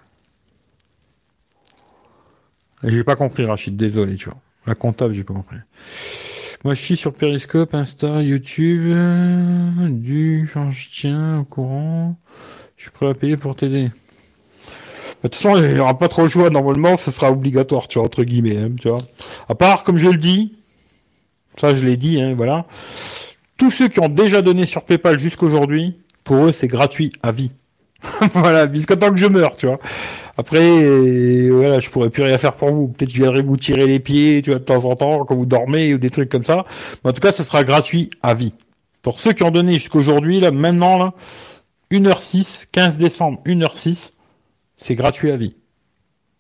[2.84, 4.38] J'ai pas compris, Rachid, désolé, tu vois.
[4.65, 5.57] La comptable, j'ai pas compris.
[6.63, 8.91] Moi, je suis sur Periscope, Insta, YouTube,
[9.89, 12.18] du, je tiens au courant.
[12.76, 13.89] Je suis prêt à payer pour t'aider.
[15.24, 16.49] De toute façon, il n'y aura pas trop le choix.
[16.49, 18.99] Normalement, ce sera obligatoire, tu vois, entre guillemets, hein, tu vois.
[19.49, 20.57] À part, comme je le dis,
[21.59, 22.65] ça, je l'ai dit, hein, voilà.
[23.57, 27.51] Tous ceux qui ont déjà donné sur PayPal jusqu'aujourd'hui, pour eux, c'est gratuit à vie.
[28.34, 29.80] voilà, jusqu'à tant que je meurs, tu vois.
[30.38, 32.88] Après, voilà, je pourrais plus rien faire pour vous.
[32.89, 35.36] Peut-être que je viendrai vous tirer les pieds, tu vois, de temps en temps, quand
[35.36, 36.64] vous dormez ou des trucs comme ça.
[37.04, 38.54] Mais en tout cas, ça sera gratuit à vie.
[39.02, 41.14] Pour ceux qui ont donné jusqu'aujourd'hui, là, maintenant, là,
[41.91, 44.14] 1h06, 15 décembre, 1h06,
[44.76, 45.56] c'est gratuit à vie.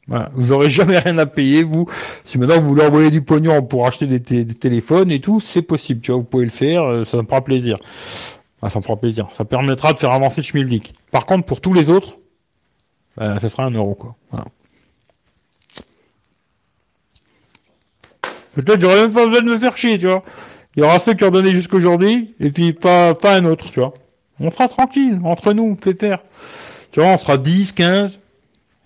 [0.07, 0.29] Voilà.
[0.33, 1.85] Vous aurez jamais rien à payer, vous.
[2.23, 6.01] Si maintenant vous voulez envoyer du pognon pour acheter des, téléphones et tout, c'est possible,
[6.01, 7.77] tu vois, vous pouvez le faire, euh, ça me fera plaisir.
[8.67, 9.29] Ah, ça me fera plaisir.
[9.31, 10.93] Ça permettra de faire avancer schmilblick.
[11.09, 12.17] Par contre, pour tous les autres,
[13.15, 14.17] bah, ça sera un euro, quoi.
[14.29, 14.43] Voilà.
[18.55, 20.21] Peut-être j'aurais même pas besoin de me faire chier, tu vois.
[20.75, 23.79] Il y aura ceux qui ont donné jusqu'aujourd'hui, et puis pas, pas un autre, tu
[23.79, 23.93] vois.
[24.41, 26.17] On sera tranquille, entre nous, Peter.
[26.91, 28.19] Tu vois, on sera 10, 15,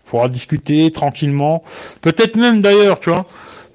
[0.05, 1.63] pourra discuter tranquillement.
[2.01, 3.25] Peut-être même d'ailleurs, tu vois.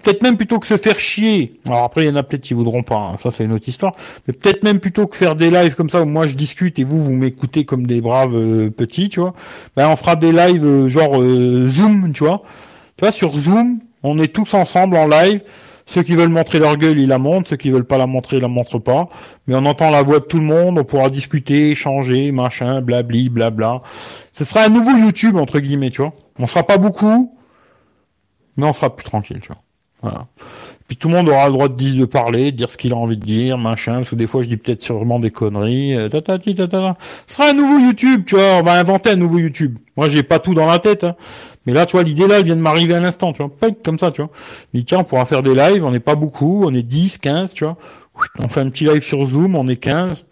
[0.06, 1.58] Peut-être même plutôt que se faire chier.
[1.66, 2.94] Alors après, il y en a peut-être qui voudront pas.
[2.94, 3.16] Hein.
[3.16, 3.92] Ça, c'est une autre histoire.
[4.28, 6.84] Mais peut-être même plutôt que faire des lives comme ça où moi je discute et
[6.84, 9.34] vous vous m'écoutez comme des braves euh, petits, tu vois.
[9.74, 12.42] Ben on fera des lives euh, genre euh, Zoom, tu vois.
[12.96, 15.42] Tu vois, sur Zoom, on est tous ensemble en live.
[15.86, 17.48] Ceux qui veulent montrer leur gueule, ils la montrent.
[17.48, 19.08] Ceux qui veulent pas la montrer, ils la montrent pas.
[19.48, 20.78] Mais on entend la voix de tout le monde.
[20.78, 23.82] On pourra discuter, échanger, machin, blabli, blabla.
[24.30, 26.12] Ce sera un nouveau YouTube entre guillemets, tu vois.
[26.38, 27.36] On sera pas beaucoup,
[28.56, 29.58] mais on sera plus tranquille, tu vois.
[30.02, 30.26] Voilà.
[30.88, 32.92] Puis tout le monde aura le droit de dire, de parler, de dire ce qu'il
[32.92, 35.96] a envie de dire, machin, parce que des fois je dis peut-être sûrement des conneries,
[35.96, 39.78] euh, ta, Ce sera un nouveau YouTube, tu vois, on va inventer un nouveau YouTube.
[39.96, 41.16] Moi j'ai pas tout dans la tête, hein.
[41.66, 43.50] Mais là, tu vois, l'idée là, elle vient de m'arriver à l'instant, tu vois.
[43.84, 44.30] comme ça, tu vois.
[44.72, 47.18] Je dis, tiens, on pourra faire des lives, on n'est pas beaucoup, on est 10,
[47.18, 47.76] 15, tu vois.
[48.38, 50.26] On fait un petit live sur Zoom, on est 15.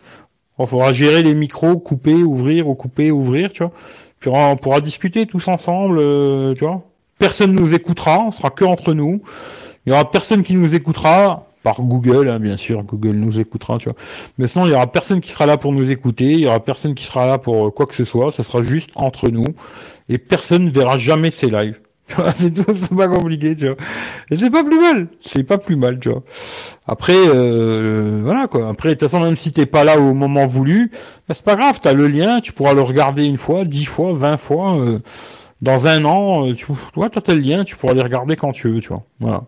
[0.61, 3.73] Il faudra gérer les micros, couper, ouvrir, recouper, ouvrir, tu vois.
[4.21, 6.83] Puis on pourra discuter tous ensemble, euh, tu vois.
[7.25, 9.23] Personne nous écoutera, on sera que entre nous.
[9.87, 12.83] Il y aura personne qui nous écoutera par Google, hein, bien sûr.
[12.83, 13.97] Google nous écoutera, tu vois.
[14.37, 16.33] Mais sinon, il y aura personne qui sera là pour nous écouter.
[16.33, 18.31] Il y aura personne qui sera là pour euh, quoi que ce soit.
[18.31, 19.47] Ça sera juste entre nous.
[20.11, 21.81] Et personne ne verra jamais ces lives.
[22.35, 23.77] c'est tout, c'est pas compliqué, tu vois.
[24.31, 25.07] Et c'est pas plus mal.
[25.25, 26.23] C'est pas plus mal, tu vois.
[26.87, 28.69] Après, euh, voilà quoi.
[28.69, 30.91] Après, de toute façon, même si t'es pas là au moment voulu,
[31.27, 31.81] bah, c'est pas grave.
[31.83, 34.77] T'as le lien, tu pourras le regarder une fois, dix fois, vingt fois.
[34.77, 34.99] Euh,
[35.63, 38.71] dans un an, euh, tu vois, t'as le lien, tu pourras les regarder quand tu
[38.71, 39.05] veux, tu vois.
[39.21, 39.45] Voilà.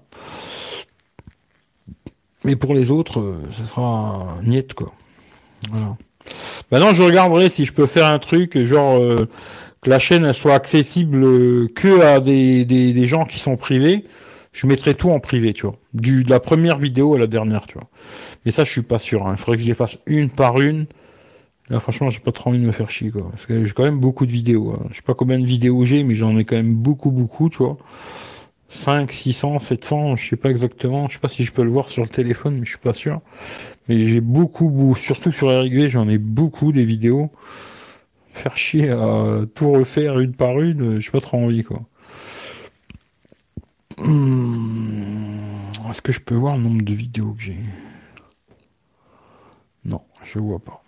[2.44, 4.92] Mais pour les autres, ce sera niette, quoi.
[5.70, 5.96] Voilà.
[6.70, 9.00] Maintenant, je regarderai si je peux faire un truc genre
[9.82, 14.04] que la chaîne soit accessible euh, que à des, des, gens qui sont privés,
[14.52, 15.76] je mettrai tout en privé, tu vois.
[15.94, 17.88] Du, de la première vidéo à la dernière, tu vois.
[18.44, 19.26] Mais ça, je suis pas sûr.
[19.26, 19.32] Hein.
[19.32, 20.86] Il faudrait que je les fasse une par une.
[21.68, 23.28] Là, franchement, j'ai pas trop envie de me faire chier, quoi.
[23.30, 24.72] Parce que j'ai quand même beaucoup de vidéos.
[24.72, 24.86] Hein.
[24.90, 27.58] Je sais pas combien de vidéos j'ai, mais j'en ai quand même beaucoup, beaucoup, tu
[27.58, 27.76] vois.
[28.68, 31.08] 5, 600, 700, je sais pas exactement.
[31.08, 32.94] Je sais pas si je peux le voir sur le téléphone, mais je suis pas
[32.94, 33.20] sûr.
[33.88, 37.30] Mais j'ai beaucoup, surtout sur RG, j'en ai beaucoup des vidéos
[38.36, 41.80] faire chier à tout refaire une par une, j'ai pas trop envie quoi.
[43.98, 45.70] Hmm.
[45.88, 47.56] Est-ce que je peux voir le nombre de vidéos que j'ai?
[49.84, 50.82] Non, je vois pas.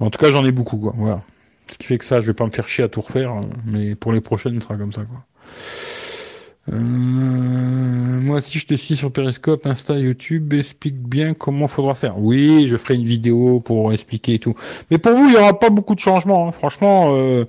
[0.00, 0.92] En tout cas, j'en ai beaucoup quoi.
[0.96, 1.22] Voilà.
[1.70, 3.48] Ce qui fait que ça, je vais pas me faire chier à tout refaire, hein,
[3.64, 5.24] mais pour les prochaines, ce sera comme ça quoi.
[6.72, 12.18] Euh, moi, si je te suis sur Periscope, Insta, YouTube, explique bien comment faudra faire.
[12.18, 14.54] Oui, je ferai une vidéo pour expliquer et tout.
[14.90, 16.48] Mais pour vous, il y aura pas beaucoup de changements.
[16.48, 16.52] Hein.
[16.52, 17.46] Franchement, euh,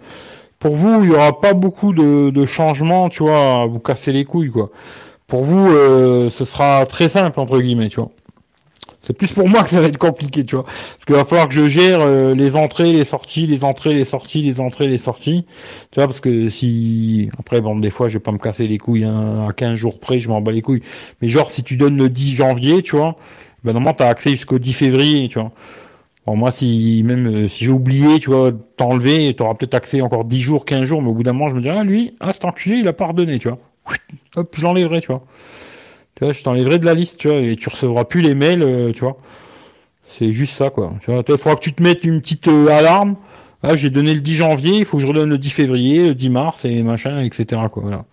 [0.59, 4.11] pour vous, il y aura pas beaucoup de, de changements, tu vois, à vous casser
[4.11, 4.71] les couilles, quoi.
[5.27, 8.11] Pour vous, euh, ce sera très simple entre guillemets, tu vois.
[9.01, 10.63] C'est plus pour moi que ça va être compliqué, tu vois.
[10.63, 14.05] Parce qu'il va falloir que je gère euh, les entrées, les sorties, les entrées, les
[14.05, 15.45] sorties, les entrées, les sorties.
[15.89, 17.31] Tu vois, parce que si...
[17.39, 19.99] Après, bon, des fois, je vais pas me casser les couilles hein, à 15 jours
[19.99, 20.83] près, je m'en bats les couilles.
[21.21, 23.15] Mais genre, si tu donnes le 10 janvier, tu vois,
[23.63, 25.51] ben normalement, t'as accès jusqu'au 10 février, tu vois.
[26.27, 30.25] Bon, moi, si même euh, si j'ai oublié, tu vois, t'enlever, t'auras peut-être accès encore
[30.25, 32.31] 10 jours, 15 jours, mais au bout d'un moment, je me dirais, ah, lui, ah,
[32.33, 33.57] cet enculé, il a pardonné, tu vois.
[34.35, 35.23] Hop, je l'enlèverai, tu vois
[36.21, 39.01] je t'enlèverai de la liste, tu vois, et tu recevras plus les mails, euh, tu
[39.01, 39.17] vois.
[40.07, 40.93] C'est juste ça, quoi.
[41.01, 43.15] Tu vois, il faudra que tu te mettes une petite euh, alarme.
[43.63, 46.15] Ah, j'ai donné le 10 janvier, il faut que je redonne le 10 février, le
[46.15, 47.63] 10 mars et machin, etc.
[47.71, 48.05] Quoi, voilà.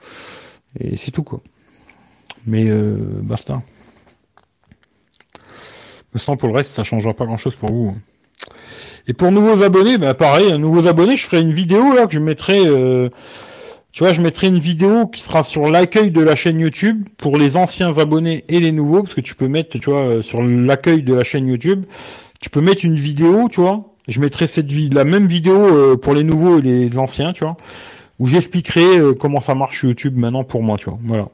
[0.78, 1.40] Et c'est tout, quoi.
[2.46, 3.62] Mais euh, basta.
[6.14, 7.96] Maintenant, pour le reste, ça changera pas grand-chose pour vous.
[9.06, 12.20] Et pour nouveaux abonnés, bah pareil, nouveaux abonnés, je ferai une vidéo là que je
[12.20, 13.08] mettrai euh,
[13.92, 17.36] tu vois, je mettrai une vidéo qui sera sur l'accueil de la chaîne YouTube pour
[17.36, 20.42] les anciens abonnés et les nouveaux, parce que tu peux mettre, tu vois, euh, sur
[20.42, 21.84] l'accueil de la chaîne YouTube,
[22.40, 23.94] tu peux mettre une vidéo, tu vois.
[24.06, 27.56] Je mettrai cette la même vidéo euh, pour les nouveaux et les anciens, tu vois,
[28.18, 30.98] où j'expliquerai euh, comment ça marche YouTube maintenant pour moi, tu vois.
[31.04, 31.28] Voilà.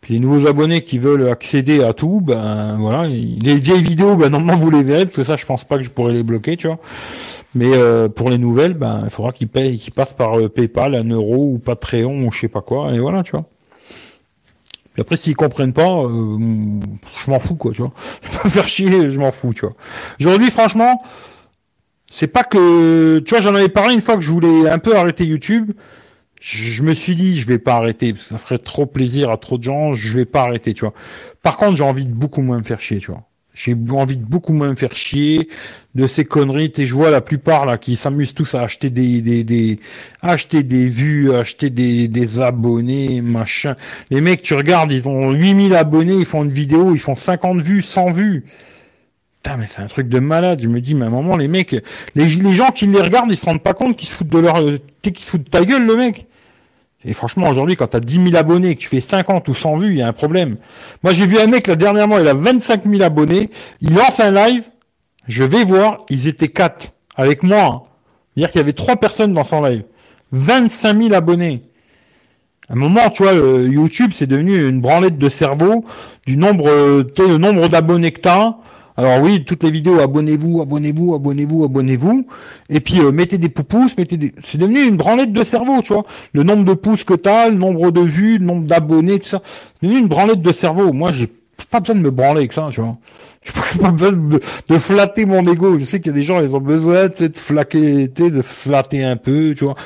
[0.00, 4.28] Puis les nouveaux abonnés qui veulent accéder à tout, ben voilà, les vieilles vidéos, ben
[4.28, 6.56] normalement vous les verrez, parce que ça je pense pas que je pourrais les bloquer,
[6.56, 6.78] tu vois.
[7.56, 10.94] Mais euh, pour les nouvelles, ben il faudra qu'ils payent, qu'ils passent par euh, PayPal,
[10.94, 13.46] un euro ou Patreon ou je sais pas quoi, et voilà, tu vois.
[14.92, 16.38] Puis après, s'ils comprennent pas, euh,
[17.24, 17.92] je m'en fous, quoi, tu vois.
[18.22, 19.74] Je vais pas faire chier, je m'en fous, tu vois.
[20.20, 21.02] Aujourd'hui, franchement,
[22.10, 24.94] c'est pas que, tu vois, j'en avais parlé une fois que je voulais un peu
[24.94, 25.72] arrêter YouTube.
[26.38, 29.38] Je, me suis dit, je vais pas arrêter, parce que ça ferait trop plaisir à
[29.38, 30.92] trop de gens, je vais pas arrêter, tu vois.
[31.42, 33.22] Par contre, j'ai envie de beaucoup moins me faire chier, tu vois.
[33.56, 35.48] J'ai envie de beaucoup moins me faire chier
[35.94, 36.70] de ces conneries.
[36.70, 39.80] Tu je vois la plupart là qui s'amusent tous à acheter des, des, des
[40.20, 43.74] acheter des vues, acheter des, des abonnés, machin.
[44.10, 47.62] Les mecs, tu regardes, ils ont 8000 abonnés, ils font une vidéo, ils font 50
[47.62, 48.44] vues, 100 vues.
[49.42, 50.60] Putain, mais c'est un truc de malade.
[50.62, 51.82] Je me dis, mais à un moment, les mecs,
[52.14, 54.62] les, gens qui les regardent, ils se rendent pas compte qu'ils se foutent de leur,
[55.00, 56.26] qu'ils se foutent de ta gueule, le mec.
[57.04, 59.54] Et franchement, aujourd'hui, quand tu as 10 000 abonnés et que tu fais 50 ou
[59.54, 60.56] 100 vues, il y a un problème.
[61.02, 63.50] Moi, j'ai vu un mec, là, dernièrement, il a 25 000 abonnés.
[63.80, 64.64] Il lance un live.
[65.28, 67.64] Je vais voir, ils étaient 4 avec moi.
[67.64, 67.82] Hein.
[68.34, 69.84] C'est-à-dire qu'il y avait 3 personnes dans son live.
[70.32, 71.62] 25 000 abonnés.
[72.68, 75.84] À un moment, tu vois, YouTube, c'est devenu une branlette de cerveau
[76.26, 78.56] du nombre, euh, le nombre d'abonnés que t'as.
[78.96, 82.26] Alors oui, toutes les vidéos, abonnez-vous, abonnez-vous, abonnez-vous, abonnez-vous.
[82.70, 84.32] Et puis euh, mettez des pouces, mettez des.
[84.40, 86.04] C'est devenu une branlette de cerveau, tu vois.
[86.32, 89.42] Le nombre de pouces que t'as, le nombre de vues, le nombre d'abonnés, tout ça.
[89.74, 90.92] C'est devenu une branlette de cerveau.
[90.92, 91.28] Moi, j'ai
[91.70, 92.96] pas besoin de me branler avec ça, tu vois.
[93.42, 95.78] J'ai pas besoin de, flatter mon ego.
[95.78, 99.54] Je sais qu'il y a des gens, ils ont besoin de de flatter un peu,
[99.54, 99.76] tu vois.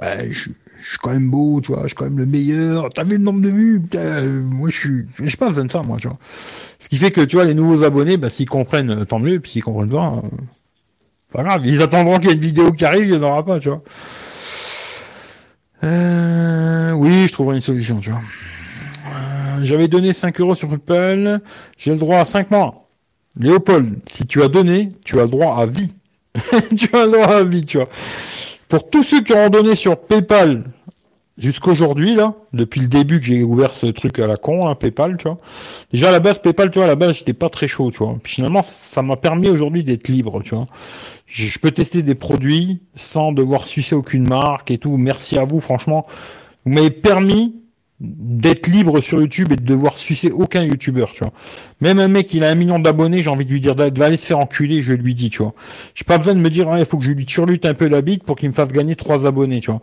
[0.00, 0.50] Ouais, je,
[0.80, 2.88] je suis quand même beau, tu vois, je suis quand même le meilleur.
[2.90, 3.82] T'as vu le nombre de vues?
[4.44, 6.18] Moi, je suis, j'ai pas besoin de ça, moi, tu vois.
[6.80, 9.38] Ce qui fait que, tu vois, les nouveaux abonnés, bah, s'ils comprennent, euh, tant mieux,
[9.38, 10.28] puis s'ils comprennent pas, euh,
[11.32, 11.62] pas grave.
[11.64, 13.68] Ils attendront qu'il y ait une vidéo qui arrive, il n'y en aura pas, tu
[13.68, 13.82] vois.
[15.84, 18.20] Euh, oui, je trouverai une solution, tu vois.
[18.20, 21.40] Euh, j'avais donné 5 euros sur PayPal,
[21.76, 22.88] j'ai le droit à 5 mois.
[23.38, 25.92] Léopold, si tu as donné, tu as le droit à vie.
[26.76, 27.88] tu as le droit à vie, tu vois.
[28.68, 30.64] Pour tous ceux qui ont donné sur PayPal
[31.40, 35.16] jusqu'aujourd'hui, là, depuis le début que j'ai ouvert ce truc à la con, hein, PayPal,
[35.16, 35.38] tu vois.
[35.90, 37.98] Déjà, à la base, PayPal, tu vois, à la base, j'étais pas très chaud, tu
[37.98, 38.16] vois.
[38.22, 40.66] Puis finalement, ça m'a permis aujourd'hui d'être libre, tu vois.
[41.26, 44.96] Je, peux tester des produits sans devoir sucer aucune marque et tout.
[44.96, 46.06] Merci à vous, franchement.
[46.66, 47.56] Vous m'avez permis
[48.00, 51.32] d'être libre sur YouTube et de devoir sucer aucun YouTuber, tu vois.
[51.80, 54.16] Même un mec, il a un million d'abonnés, j'ai envie de lui dire, va aller
[54.16, 55.54] se faire enculer, je lui dis, tu vois.
[55.94, 58.02] J'ai pas besoin de me dire, il faut que je lui surlute un peu la
[58.02, 59.80] bite pour qu'il me fasse gagner trois abonnés, tu vois.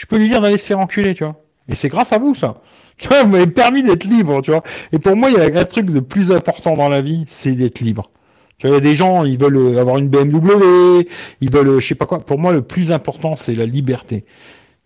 [0.00, 1.36] Je peux lui dire d'aller se faire enculer, tu vois.
[1.68, 2.62] Et c'est grâce à vous, ça.
[2.96, 4.62] Tu vois, vous m'avez permis d'être libre, tu vois.
[4.92, 7.52] Et pour moi, il y a un truc de plus important dans la vie, c'est
[7.52, 8.10] d'être libre.
[8.58, 11.06] Tu vois, il y a des gens, ils veulent avoir une BMW,
[11.40, 12.20] ils veulent, je sais pas quoi.
[12.20, 14.26] Pour moi, le plus important, c'est la liberté.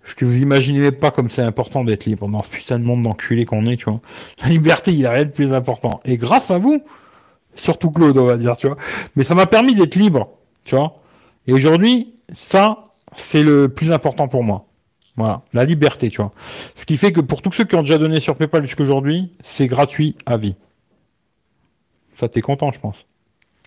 [0.00, 3.44] Parce que vous imaginez pas comme c'est important d'être libre dans putain de monde d'enculé
[3.44, 4.00] qu'on est, tu vois.
[4.42, 5.98] La liberté, il n'y a rien de plus important.
[6.04, 6.82] Et grâce à vous,
[7.54, 8.76] surtout Claude, on va dire, tu vois.
[9.16, 10.28] Mais ça m'a permis d'être libre,
[10.64, 11.00] tu vois.
[11.48, 14.66] Et aujourd'hui, ça, c'est le plus important pour moi.
[15.16, 16.32] Voilà, la liberté, tu vois.
[16.74, 19.68] Ce qui fait que pour tous ceux qui ont déjà donné sur PayPal jusqu'aujourd'hui, c'est
[19.68, 20.56] gratuit à vie.
[22.12, 23.06] Ça, t'es content, je pense.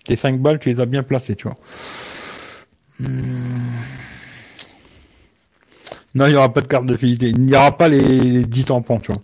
[0.04, 1.56] Tes 5 balles, tu les as bien placées, tu vois.
[2.98, 3.70] Hmm.
[6.14, 7.28] Non, il n'y aura pas de carte de fidélité.
[7.28, 9.20] Il n'y aura pas les 10 tampons, tu vois.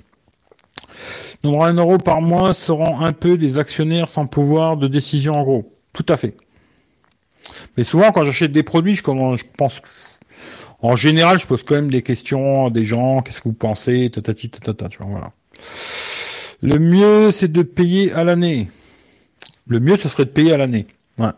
[1.43, 5.43] Donc, un euro par mois seront un peu des actionnaires sans pouvoir de décision en
[5.43, 5.73] gros.
[5.93, 6.37] Tout à fait.
[7.77, 9.83] Mais souvent, quand j'achète des produits, je, je pense,
[10.85, 13.23] en général, je pose quand même des questions à des gens.
[13.23, 14.11] Qu'est-ce que vous pensez?
[14.11, 15.33] Tatati, tatata, tu vois, voilà.
[16.61, 18.69] Le mieux, c'est de payer à l'année.
[19.67, 20.87] Le mieux, ce serait de payer à l'année.
[21.17, 21.31] Ouais.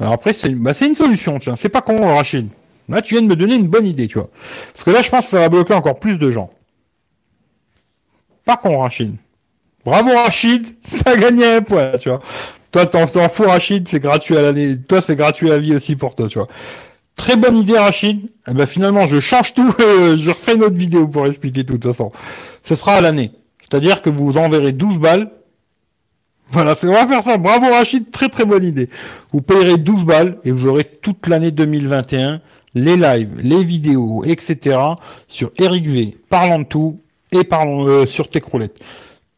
[0.00, 1.56] Alors après, c'est bah, une solution, tu vois.
[1.56, 2.48] C'est pas con, Rachid.
[2.88, 4.28] Là, tu viens de me donner une bonne idée, tu vois.
[4.72, 6.50] Parce que là, je pense que ça va bloquer encore plus de gens.
[8.44, 9.14] Pas con, Rachid.
[9.84, 10.66] Bravo, Rachid.
[11.04, 12.20] T'as gagné un point, tu vois.
[12.72, 14.76] Toi, t'en fous, Rachid, c'est gratuit à l'année.
[14.82, 16.48] Toi, c'est gratuit à la vie aussi pour toi, tu vois.
[17.18, 18.30] Très bonne idée, Rachid.
[18.48, 19.70] Eh ben, finalement, je change tout.
[19.78, 22.10] je refais une autre vidéo pour expliquer tout, de toute façon.
[22.62, 23.32] Ce sera à l'année.
[23.60, 25.30] C'est-à-dire que vous enverrez 12 balles.
[26.50, 27.36] Voilà, on va faire ça.
[27.36, 28.10] Bravo, Rachid.
[28.10, 28.88] Très, très bonne idée.
[29.32, 32.40] Vous payerez 12 balles et vous aurez toute l'année 2021
[32.74, 34.78] les lives, les vidéos, etc.
[35.26, 37.00] sur Eric V, parlant de tout,
[37.32, 38.78] et parlons euh, sur Techroulette.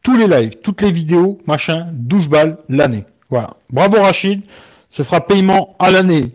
[0.03, 3.05] Tous les lives, toutes les vidéos, machin, 12 balles l'année.
[3.29, 3.55] Voilà.
[3.71, 4.41] Bravo Rachid,
[4.89, 6.33] ce sera paiement à l'année.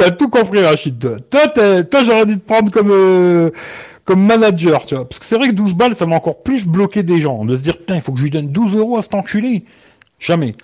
[0.00, 0.98] T'as tout compris Rachid.
[1.28, 3.50] Toi, j'aurais dû te prendre comme euh,
[4.06, 5.06] comme manager, tu vois.
[5.06, 7.44] Parce que c'est vrai que 12 balles, ça m'a encore plus bloqué des gens.
[7.44, 9.66] De se dire, putain, il faut que je lui donne 12 euros à cet enculé.
[10.18, 10.54] Jamais.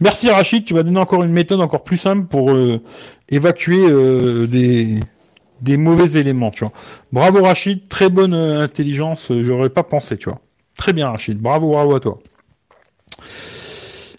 [0.00, 2.80] Merci Rachid, tu m'as donné encore une méthode encore plus simple pour euh,
[3.28, 6.72] évacuer euh, des, mauvais éléments, tu vois.
[7.12, 10.38] Bravo Rachid, très bonne intelligence, j'aurais pas pensé, tu vois.
[10.78, 12.18] Très bien Rachid, bravo, bravo à toi.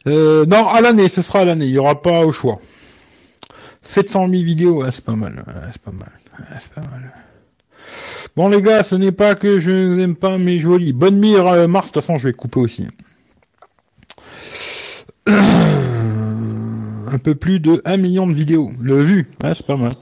[0.06, 2.60] non, à l'année, ce sera à l'année, il n'y aura pas au choix.
[3.88, 6.12] 700 000 vidéos, c'est pas mal, c'est pas mal,
[6.60, 7.14] c'est pas mal.
[8.36, 10.92] Bon les gars, ce n'est pas que je n'aime pas mes jolis.
[10.92, 12.86] Bonne mire euh, Mars, de toute façon je vais couper aussi.
[15.28, 18.72] Un peu plus de 1 million de vidéos.
[18.82, 19.94] Le vu, c'est pas mal.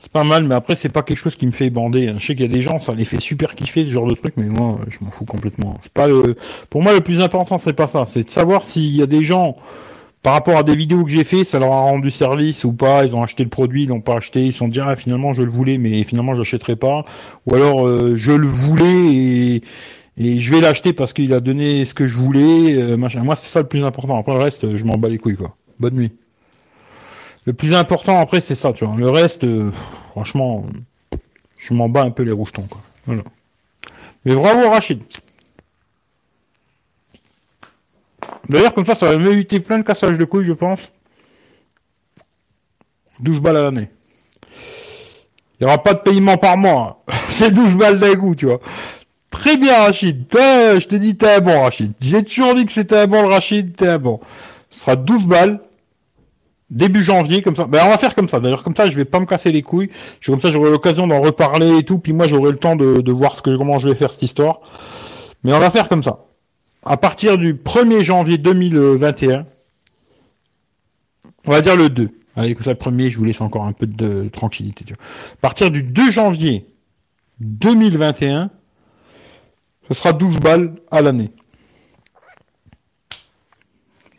[0.00, 2.08] C'est pas mal, mais après c'est pas quelque chose qui me fait bander.
[2.08, 2.14] Hein.
[2.16, 4.14] Je sais qu'il y a des gens, ça les fait super kiffer ce genre de
[4.14, 5.76] truc, mais moi je m'en fous complètement.
[5.82, 6.36] C'est pas le...
[6.70, 9.22] Pour moi le plus important c'est pas ça, c'est de savoir s'il y a des
[9.22, 9.56] gens
[10.22, 13.04] par rapport à des vidéos que j'ai fait, ça leur a rendu service ou pas,
[13.04, 15.32] ils ont acheté le produit, ils l'ont pas acheté, ils se sont dit ah, finalement
[15.32, 17.02] je le voulais mais finalement je l'achèterai pas
[17.46, 19.62] ou alors euh, je le voulais et,
[20.16, 23.22] et je vais l'acheter parce qu'il a donné ce que je voulais, euh, machin.
[23.22, 24.18] Moi c'est ça le plus important.
[24.18, 25.56] Après le reste, je m'en bats les couilles quoi.
[25.78, 26.12] Bonne nuit.
[27.44, 28.96] Le plus important après c'est ça, tu vois.
[28.96, 29.70] Le reste euh,
[30.10, 30.66] franchement
[31.60, 32.80] je m'en bats un peu les roustons quoi.
[33.06, 33.22] Voilà.
[34.24, 35.00] Mais bravo Rachid.
[38.48, 40.80] D'ailleurs, comme ça, ça va m'éviter plein de cassages de couilles, je pense.
[43.20, 43.90] 12 balles à l'année.
[45.60, 47.00] Il n'y aura pas de paiement par mois.
[47.28, 48.60] C'est 12 balles d'un coup, tu vois.
[49.30, 50.24] Très bien, Rachid.
[50.32, 51.92] je t'ai dit, t'es un bon, Rachid.
[52.00, 54.20] J'ai toujours dit que c'était un bon, le Rachid, t'es un bon.
[54.70, 55.60] Ce sera 12 balles.
[56.70, 57.64] Début janvier, comme ça.
[57.64, 58.40] Ben, on va faire comme ça.
[58.40, 59.90] D'ailleurs, comme ça, je vais pas me casser les couilles.
[60.24, 61.98] Comme ça, j'aurai l'occasion d'en reparler et tout.
[61.98, 64.22] Puis moi, j'aurai le temps de, de voir ce que, comment je vais faire cette
[64.22, 64.60] histoire.
[65.44, 66.27] Mais on va faire comme ça
[66.84, 69.46] à partir du 1er janvier 2021,
[71.46, 72.10] on va dire le 2.
[72.36, 74.84] Allez, comme ça, le premier, je vous laisse encore un peu de tranquillité.
[74.92, 76.66] À partir du 2 janvier
[77.40, 78.50] 2021,
[79.88, 81.30] ce sera 12 balles à l'année.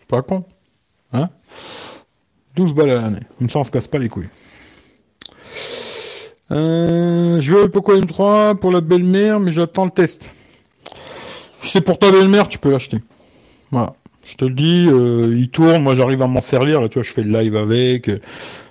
[0.07, 0.43] Pas con.
[1.13, 1.29] Hein?
[2.55, 3.21] 12 balles à l'année.
[3.37, 4.29] Comme ça, on se casse pas les couilles.
[6.51, 10.31] Euh, je veux le Poco M3 pour la belle-mère, mais j'attends le test.
[11.61, 12.99] C'est pour ta belle-mère, tu peux l'acheter.
[13.71, 13.93] Voilà.
[14.25, 17.03] Je te le dis, euh, il tourne, moi j'arrive à m'en servir, là, tu vois,
[17.03, 18.11] je fais le live avec.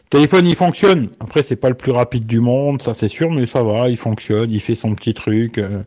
[0.08, 1.08] Téléphone il fonctionne.
[1.20, 3.96] Après c'est pas le plus rapide du monde, ça c'est sûr, mais ça va, il
[3.96, 5.58] fonctionne, il fait son petit truc.
[5.58, 5.82] Euh.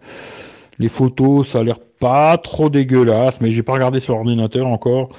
[0.77, 5.09] les photos, ça a l'air pas trop dégueulasse, mais j'ai pas regardé sur l'ordinateur encore.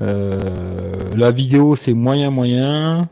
[0.00, 3.08] Euh, la vidéo c'est moyen moyen.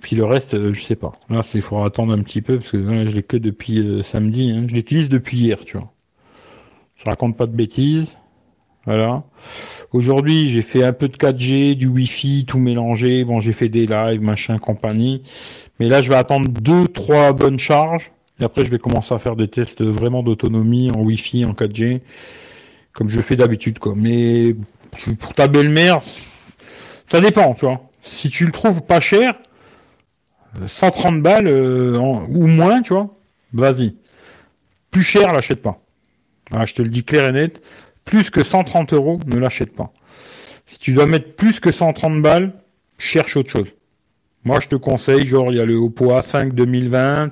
[0.00, 1.12] Puis le reste, je sais pas.
[1.28, 4.52] Là, c'est faudra attendre un petit peu parce que là, je l'ai que depuis samedi.
[4.52, 4.66] Hein.
[4.68, 5.92] Je l'utilise depuis hier, tu vois.
[6.96, 8.18] Je raconte pas de bêtises.
[8.86, 9.24] Voilà.
[9.92, 13.24] Aujourd'hui, j'ai fait un peu de 4G, du Wi-Fi, tout mélangé.
[13.24, 15.22] Bon, j'ai fait des lives, machin, compagnie.
[15.80, 18.12] Mais là, je vais attendre deux, trois bonnes charges.
[18.40, 22.00] Et après, je vais commencer à faire des tests vraiment d'autonomie en Wi-Fi, en 4G,
[22.92, 23.94] comme je fais d'habitude, quoi.
[23.96, 24.54] Mais
[25.18, 26.00] pour ta belle-mère,
[27.04, 27.80] ça dépend, tu vois.
[28.02, 29.34] Si tu le trouves pas cher,
[30.66, 33.14] 130 balles euh, ou moins, tu vois,
[33.52, 33.96] vas-y.
[34.90, 35.80] Plus cher, l'achète pas.
[36.52, 37.62] Je te le dis clair et net,
[38.04, 39.92] plus que 130 euros, ne l'achète pas.
[40.66, 42.52] Si tu dois mettre plus que 130 balles,
[42.98, 43.68] cherche autre chose.
[44.44, 47.30] Moi, je te conseille, genre, il y a le Oppo A5 2020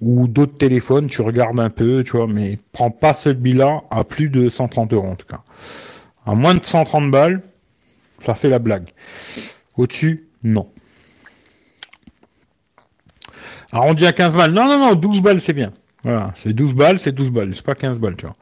[0.00, 4.28] ou d'autres téléphones, tu regardes un peu, tu vois, mais prends pas celui-là à plus
[4.28, 5.42] de 130 euros, en tout cas.
[6.26, 7.42] À moins de 130 balles,
[8.24, 8.90] ça fait la blague.
[9.76, 10.68] Au-dessus, non.
[13.72, 14.52] Arrondi à 15 balles.
[14.52, 15.72] Non, non, non, 12 balles, c'est bien.
[16.04, 18.36] Voilà, c'est 12 balles, c'est 12 balles, c'est pas 15 balles, tu vois.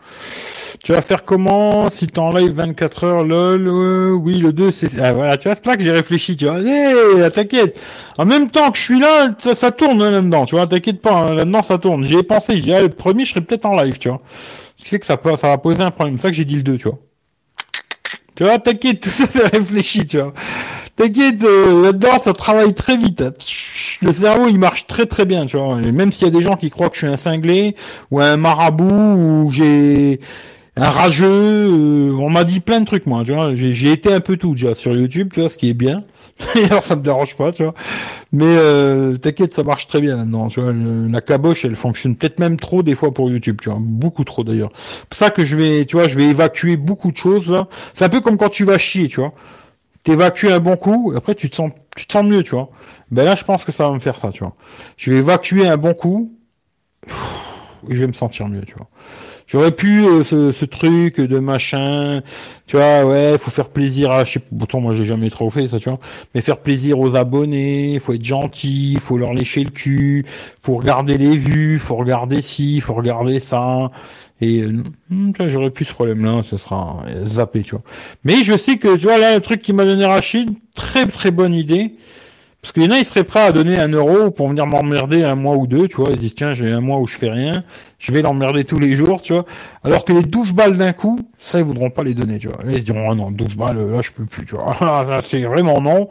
[0.83, 5.01] Tu vas faire comment si t'en live 24 heures, lol, euh, oui, le 2, c'est,
[5.01, 7.79] ah, voilà, tu vois, c'est pas que j'ai réfléchi, tu vois, hé, t'inquiète.
[8.19, 11.15] En même temps que je suis là, ça, tourne hein, là-dedans, tu vois, t'inquiète pas,
[11.15, 12.03] hein, là-dedans ça tourne.
[12.03, 14.21] J'y ai pensé, j'ai ah, le premier, je serais peut-être en live, tu vois.
[14.77, 16.19] Ce qui fait que ça, ça va poser un problème.
[16.19, 16.99] C'est ça que j'ai dit le 2, tu vois.
[18.35, 20.33] Tu vois, t'inquiète, tout ça c'est réfléchi, tu vois.
[21.03, 23.25] T'inquiète, euh, là-dedans, ça travaille très vite.
[24.03, 25.75] Le cerveau, il marche très très bien, tu vois.
[25.75, 27.75] Même s'il y a des gens qui croient que je suis un cinglé
[28.13, 30.21] ou un marabout ou j'ai
[30.77, 33.53] un rageux, euh, on m'a dit plein de trucs, moi, tu vois.
[33.57, 36.05] J'ai été un peu tout déjà sur YouTube, tu vois, ce qui est bien.
[36.55, 37.75] D'ailleurs, ça me dérange pas, tu vois.
[38.31, 40.73] Mais euh, t'inquiète, ça marche très bien là-dedans, tu vois.
[40.73, 43.79] la caboche, elle fonctionne peut-être même trop des fois pour YouTube, tu vois.
[43.81, 44.71] Beaucoup trop d'ailleurs.
[44.77, 47.67] C'est pour ça que je vais, tu vois, je vais évacuer beaucoup de choses là.
[47.93, 49.35] C'est un peu comme quand tu vas chier, tu vois
[50.03, 52.71] t'évacues un bon coup, après tu te sens, tu te sens mieux, tu vois.
[53.11, 54.55] Ben là, je pense que ça va me faire ça, tu vois.
[54.97, 56.33] Je vais évacuer un bon coup,
[57.89, 58.89] et je vais me sentir mieux, tu vois.
[59.47, 62.23] J'aurais pu euh, ce, truc de machin,
[62.67, 65.69] tu vois, ouais, faut faire plaisir à, je sais, pourtant moi j'ai jamais trop fait
[65.69, 65.99] ça, tu vois,
[66.35, 70.25] mais faire plaisir aux abonnés, faut être gentil, faut leur lécher le cul,
[70.63, 73.91] faut regarder les vues, faut regarder ci, faut regarder ça,
[74.43, 77.85] et euh, hmm, j'aurais plus ce problème-là, ce sera zappé, tu vois.
[78.25, 81.31] Mais je sais que, tu vois, là, le truc qui m'a donné Rachid, très très
[81.31, 81.95] bonne idée.
[82.61, 85.23] Parce qu'il y en a, ils seraient prêts à donner un euro pour venir m'emmerder
[85.23, 86.11] un mois ou deux, tu vois.
[86.11, 87.65] Ils disent, tiens, j'ai un mois où je fais rien,
[87.99, 89.45] je vais l'emmerder tous les jours, tu vois.
[89.85, 92.65] Alors que les 12 balles d'un coup, ça, ils voudront pas les donner, tu vois.
[92.65, 95.21] Là, ils se diront, oh non, 12 balles, là, je peux plus, tu vois.
[95.23, 96.09] c'est vraiment non.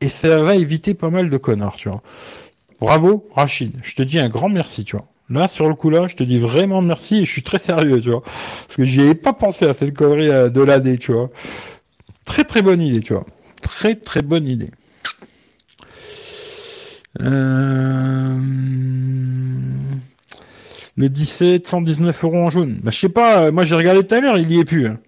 [0.00, 2.02] Et ça va éviter pas mal de connards, tu vois.
[2.80, 3.72] Bravo, Rachid.
[3.82, 5.06] Je te dis un grand merci, tu vois.
[5.30, 8.00] Là, sur le coup là, je te dis vraiment merci et je suis très sérieux,
[8.00, 8.22] tu vois.
[8.22, 11.30] Parce que j'y ai pas pensé à cette connerie euh, de l'année, tu vois.
[12.24, 13.24] Très très bonne idée, tu vois.
[13.62, 14.70] Très très bonne idée.
[17.20, 18.38] Euh...
[20.96, 22.78] Le 17, 119 euros en jaune.
[22.82, 24.86] Bah, je sais pas, euh, moi j'ai regardé tout à l'heure, il y est plus.
[24.86, 24.98] Hein.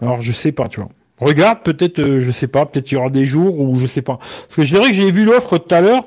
[0.00, 0.88] Alors je sais pas, tu vois.
[1.18, 4.02] Regarde, peut-être, euh, je sais pas, peut-être il y aura des jours où je sais
[4.02, 4.18] pas.
[4.18, 6.06] Parce que je dirais que j'ai vu l'offre tout à l'heure,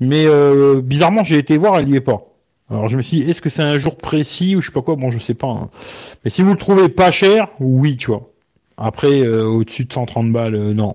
[0.00, 2.29] mais euh, bizarrement j'ai été voir, elle y est pas.
[2.70, 4.82] Alors je me suis dit, est-ce que c'est un jour précis ou je sais pas
[4.82, 4.94] quoi?
[4.94, 5.48] Bon, je sais pas.
[5.48, 5.70] Hein.
[6.24, 8.30] Mais si vous le trouvez pas cher, oui, tu vois.
[8.76, 10.94] Après, euh, au-dessus de 130 balles, euh, non.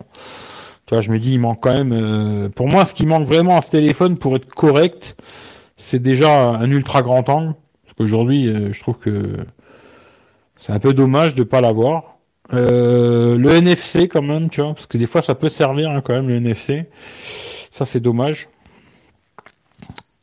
[0.85, 1.91] Tu vois, je me dis, il manque quand même.
[1.91, 5.17] Euh, pour moi, ce qui manque vraiment à ce téléphone pour être correct,
[5.75, 7.55] c'est déjà un ultra grand angle.
[7.83, 9.35] Parce qu'aujourd'hui, je trouve que
[10.59, 12.17] c'est un peu dommage de pas l'avoir.
[12.51, 16.13] le NFC quand même, tu vois, parce que des fois ça peut servir hein, quand
[16.13, 16.85] même le NFC.
[17.71, 18.47] Ça c'est dommage.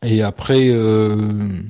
[0.02, 1.62] Et après, euh...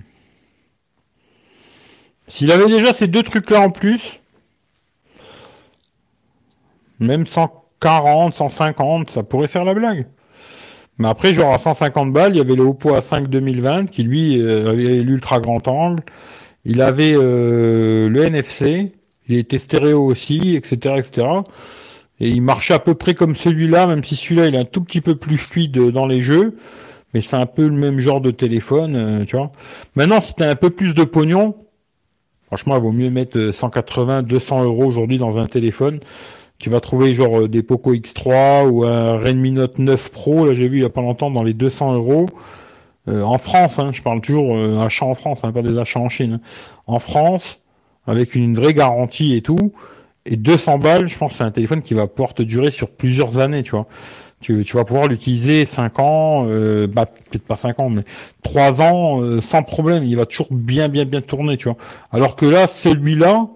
[2.28, 4.20] s'il avait déjà ces deux trucs-là en plus,
[6.98, 10.06] même 140, 150, ça pourrait faire la blague.
[10.98, 14.40] Mais après, genre à 150 balles, il y avait le Oppo A5 2020 qui lui
[14.40, 16.02] euh, avait l'ultra grand angle.
[16.64, 18.92] Il avait euh, le NFC,
[19.28, 21.26] il était stéréo aussi, etc., etc.
[22.20, 24.82] Et il marchait à peu près comme celui-là, même si celui-là il est un tout
[24.82, 26.56] petit peu plus fluide dans les jeux
[27.14, 29.52] mais c'est un peu le même genre de téléphone, euh, tu vois.
[29.94, 31.54] Maintenant, si t'as un peu plus de pognon,
[32.46, 36.00] franchement, il vaut mieux mettre 180, euh, 200 euros aujourd'hui dans un téléphone.
[36.58, 40.54] Tu vas trouver genre euh, des Poco X3 ou un Redmi Note 9 Pro, là
[40.54, 42.26] j'ai vu il y a pas longtemps dans les 200 euros.
[43.08, 46.40] en France, hein, je parle toujours achat en France, hein, pas des achats en Chine.
[46.86, 47.60] En France,
[48.06, 49.72] avec une vraie garantie et tout,
[50.24, 52.90] et 200 balles, je pense que c'est un téléphone qui va pouvoir te durer sur
[52.90, 53.86] plusieurs années, tu vois.
[54.42, 58.02] Tu, vas pouvoir l'utiliser 5 ans, euh, bah peut-être pas 5 ans, mais
[58.42, 60.04] 3 ans euh, sans problème.
[60.04, 61.78] Il va toujours bien, bien, bien tourner, tu vois.
[62.12, 63.46] Alors que là, celui-là,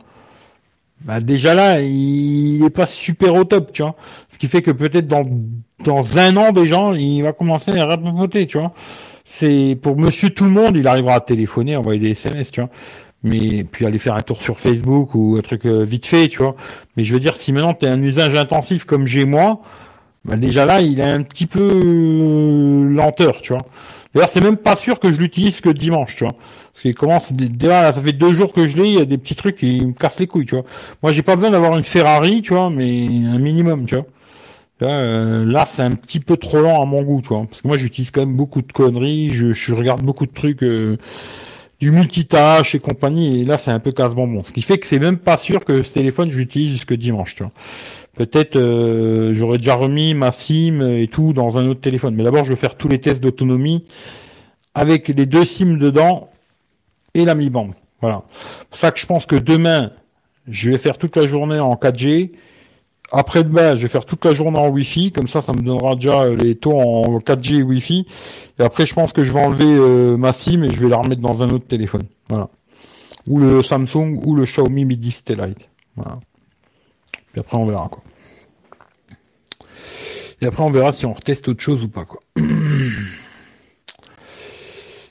[1.03, 3.95] bah déjà là, il est pas super au top, tu vois.
[4.29, 5.27] Ce qui fait que peut-être dans
[5.85, 8.73] dans un an déjà, il va commencer à rapoter, tu vois.
[9.25, 12.71] C'est pour Monsieur Tout le Monde, il arrivera à téléphoner, envoyer des SMS, tu vois.
[13.25, 16.39] Mais puis aller faire un tour sur Facebook ou un truc euh, vite fait, tu
[16.39, 16.55] vois.
[16.97, 19.61] Mais je veux dire, si maintenant tu as un usage intensif comme j'ai moi,
[20.27, 23.63] bah déjà là, il est un petit peu euh, lenteur, tu vois.
[24.15, 26.33] D'ailleurs, c'est même pas sûr que je l'utilise que dimanche, tu vois.
[26.73, 29.05] Parce qu'il commence déjà là, ça fait deux jours que je l'ai, il y a
[29.05, 30.65] des petits trucs qui me cassent les couilles, tu vois.
[31.03, 34.07] Moi, j'ai pas besoin d'avoir une Ferrari, tu vois, mais un minimum, tu vois.
[34.83, 37.47] Euh, là, c'est un petit peu trop lent à mon goût, tu vois.
[37.49, 40.63] Parce que moi, j'utilise quand même beaucoup de conneries, je, je regarde beaucoup de trucs,
[40.63, 40.97] euh,
[41.81, 44.43] du multitâche et compagnie, et là, c'est un peu casse-bonbon.
[44.45, 47.37] Ce qui fait que c'est même pas sûr que ce téléphone, je l'utilise jusque dimanche,
[47.37, 47.53] tu vois.
[48.17, 52.15] Peut-être euh, j'aurais déjà remis ma SIM et tout dans un autre téléphone.
[52.15, 53.85] Mais d'abord, je vais faire tous les tests d'autonomie
[54.75, 56.31] avec les deux SIM dedans
[57.13, 57.71] et la Mi Band.
[58.01, 58.23] Voilà.
[58.31, 59.91] C'est pour ça que je pense que demain,
[60.49, 62.33] je vais faire toute la journée en 4G.
[63.13, 65.13] Après-demain, je vais faire toute la journée en Wi-Fi.
[65.13, 68.07] Comme ça, ça me donnera déjà les taux en 4G et Wi-Fi.
[68.59, 70.97] Et après, je pense que je vais enlever euh, ma SIM et je vais la
[70.97, 72.05] remettre dans un autre téléphone.
[72.31, 72.49] Voilà.
[73.29, 75.69] Ou le Samsung ou le Xiaomi Mi 10 Lite.
[75.97, 76.19] Voilà.
[77.37, 78.03] Et après, on verra, quoi.
[80.41, 82.21] Et après, on verra si on reteste autre chose ou pas, quoi.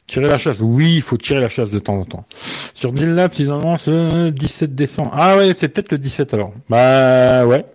[0.08, 0.60] tirer la chasse.
[0.60, 2.26] Oui, il faut tirer la chasse de temps en temps.
[2.74, 5.12] Sur Dillab, ils annoncent le 17 décembre.
[5.14, 6.54] Ah ouais, c'est peut-être le 17 alors.
[6.70, 7.66] Bah ouais.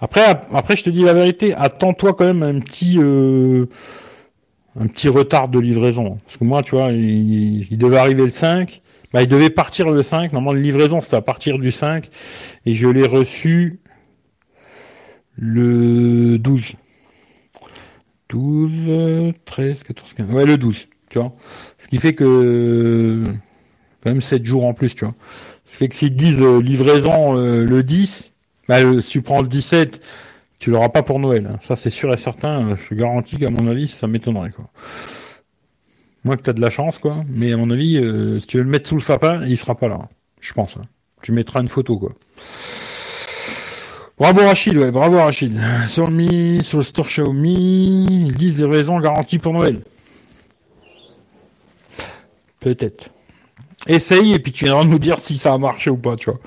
[0.00, 3.66] Après, après, je te dis la vérité, attends-toi quand même un petit, euh,
[4.78, 6.18] un petit retard de livraison.
[6.26, 8.81] Parce que moi, tu vois, il, il devait arriver le 5.
[9.12, 10.32] Bah, il devait partir le 5.
[10.32, 12.08] Normalement, la livraison, c'était à partir du 5.
[12.66, 13.80] Et je l'ai reçu
[15.36, 16.72] le 12.
[18.28, 20.30] 12, 13, 14, 15.
[20.30, 21.34] Ouais, le 12, tu vois.
[21.78, 23.22] Ce qui fait que,
[24.02, 25.14] quand même 7 jours en plus, tu vois.
[25.66, 28.34] Ce qui fait que s'ils disent euh, livraison euh, le 10,
[28.68, 30.02] bah, si tu prends le 17,
[30.58, 31.48] tu l'auras pas pour Noël.
[31.52, 31.58] Hein.
[31.60, 32.76] Ça, c'est sûr et certain.
[32.76, 34.70] Je garantis qu'à mon avis, ça m'étonnerait, quoi.
[36.24, 37.24] Moi que t'as de la chance, quoi.
[37.28, 39.74] Mais à mon avis, euh, si tu veux le mettre sous le sapin, il sera
[39.74, 39.98] pas là.
[40.40, 40.76] Je pense.
[40.76, 40.82] Hein.
[41.22, 42.12] Tu mettras une photo, quoi.
[44.18, 45.58] Bravo Rachid, ouais, bravo Rachid.
[45.88, 49.80] Sur le sur le store Xiaomi, ils disent des raisons garanties pour Noël.
[52.60, 53.10] Peut-être.
[53.88, 56.38] Essaye et puis tu viendras nous dire si ça a marché ou pas, tu vois.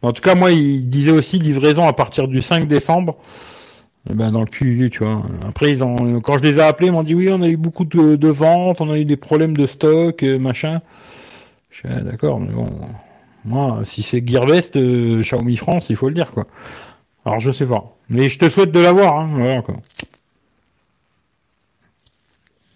[0.00, 3.16] en tout cas, moi, il disait aussi livraison à partir du 5 décembre.
[4.10, 5.22] Eh ben dans le cul, tu vois.
[5.46, 7.56] Après, ils ont, quand je les ai appelés, ils m'ont dit oui, on a eu
[7.56, 10.80] beaucoup de, ventes, on a eu des problèmes de stock, euh, machin.
[11.70, 12.68] Je suis ah, d'accord, mais bon,
[13.44, 16.46] moi, si c'est Gearbest, euh, Xiaomi France, il faut le dire, quoi.
[17.24, 17.96] Alors, je sais pas.
[18.08, 19.76] Mais je te souhaite de l'avoir, hein, voilà, quoi.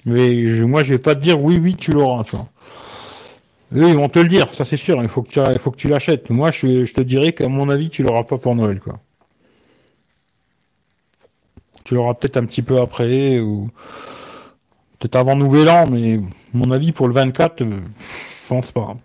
[0.04, 2.48] Mais moi, je vais pas te dire oui, oui, tu l'auras, tu vois.
[3.74, 5.02] Eux, ils vont te le dire, ça c'est sûr.
[5.02, 6.28] Il faut que tu, que tu l'achètes.
[6.28, 8.98] Moi, je, je te dirais qu'à mon avis, tu l'auras pas pour Noël, quoi.
[11.84, 13.70] Tu l'auras peut-être un petit peu après ou
[14.98, 16.20] peut-être avant Nouvel An, mais
[16.54, 17.80] mon avis pour le 24, euh,
[18.42, 18.96] je pense pas.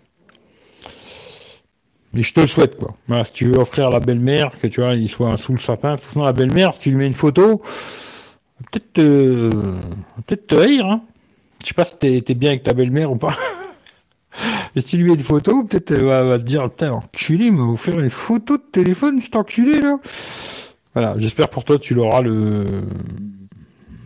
[2.12, 3.24] Mais je te le souhaite, quoi.
[3.24, 5.92] si tu veux offrir à la belle-mère, que tu vois, il soit sous le sapin,
[5.92, 7.60] de toute façon, la belle-mère, si tu lui mets une photo,
[8.70, 9.50] peut-être te,
[10.26, 11.02] peut-être te haïr, hein.
[11.62, 13.34] Je sais pas si t'es, bien avec ta belle-mère ou pas.
[14.76, 17.64] Et si tu lui mets une photo, peut-être elle va, te dire, putain, enculé, m'a
[17.64, 19.98] offert une photo de téléphone, cet enculé, là.
[20.98, 22.64] Voilà, j'espère pour toi, tu l'auras le,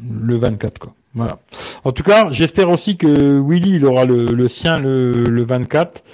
[0.07, 0.95] le 24, quoi.
[1.14, 1.38] Voilà.
[1.84, 6.05] En tout cas, j'espère aussi que Willy, il aura le, le sien le, le 24.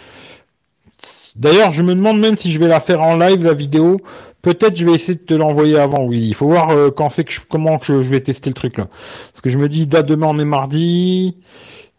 [1.34, 4.00] D'ailleurs, je me demande même si je vais la faire en live, la vidéo.
[4.40, 6.24] Peut-être je vais essayer de te l'envoyer avant, oui.
[6.28, 8.86] Il faut voir euh, quand c'est que je, comment je, vais tester le truc là.
[9.32, 11.38] Parce que je me dis, date demain on est mardi,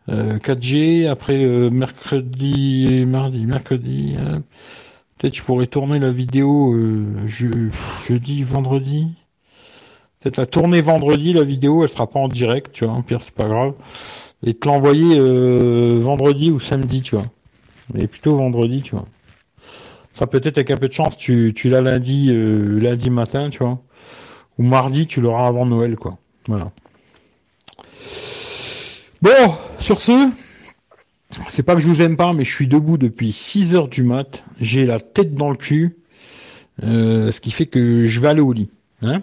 [0.08, 4.16] 4G, euh, après euh, mercredi, mardi, mercredi.
[5.20, 6.76] Peut-être je pourrais tourner la vidéo
[7.28, 7.48] je,
[8.08, 9.14] jeudi, vendredi.
[10.20, 13.04] Peut-être la tourner vendredi, la vidéo, elle sera pas en direct, tu vois.
[13.06, 13.74] Pire, c'est pas grave.
[14.44, 15.20] Et te l'envoyer
[16.00, 17.26] vendredi ou samedi, tu vois
[17.94, 19.06] mais plutôt vendredi, tu vois.
[20.14, 23.60] Ça peut-être avec un peu de chance, tu, tu l'as lundi, euh, lundi matin, tu
[23.60, 23.80] vois.
[24.58, 26.18] Ou mardi, tu l'auras avant Noël, quoi.
[26.48, 26.72] Voilà.
[29.22, 30.30] Bon, sur ce,
[31.48, 34.04] c'est pas que je vous aime pas, mais je suis debout depuis 6 heures du
[34.04, 34.44] mat.
[34.60, 35.98] J'ai la tête dans le cul.
[36.84, 38.70] Euh, ce qui fait que je vais aller au lit.
[39.02, 39.22] Hein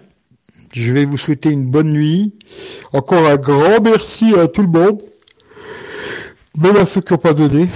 [0.72, 2.34] je vais vous souhaiter une bonne nuit.
[2.92, 5.00] Encore un grand merci à tout le monde.
[6.58, 7.68] Même à ceux qui n'ont pas donné.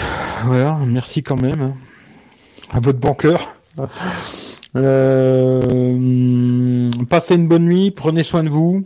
[0.44, 1.60] Voilà, merci quand même.
[1.60, 1.74] Hein.
[2.72, 3.56] À votre banqueur.
[4.76, 8.84] Euh, passez une bonne nuit, prenez soin de vous.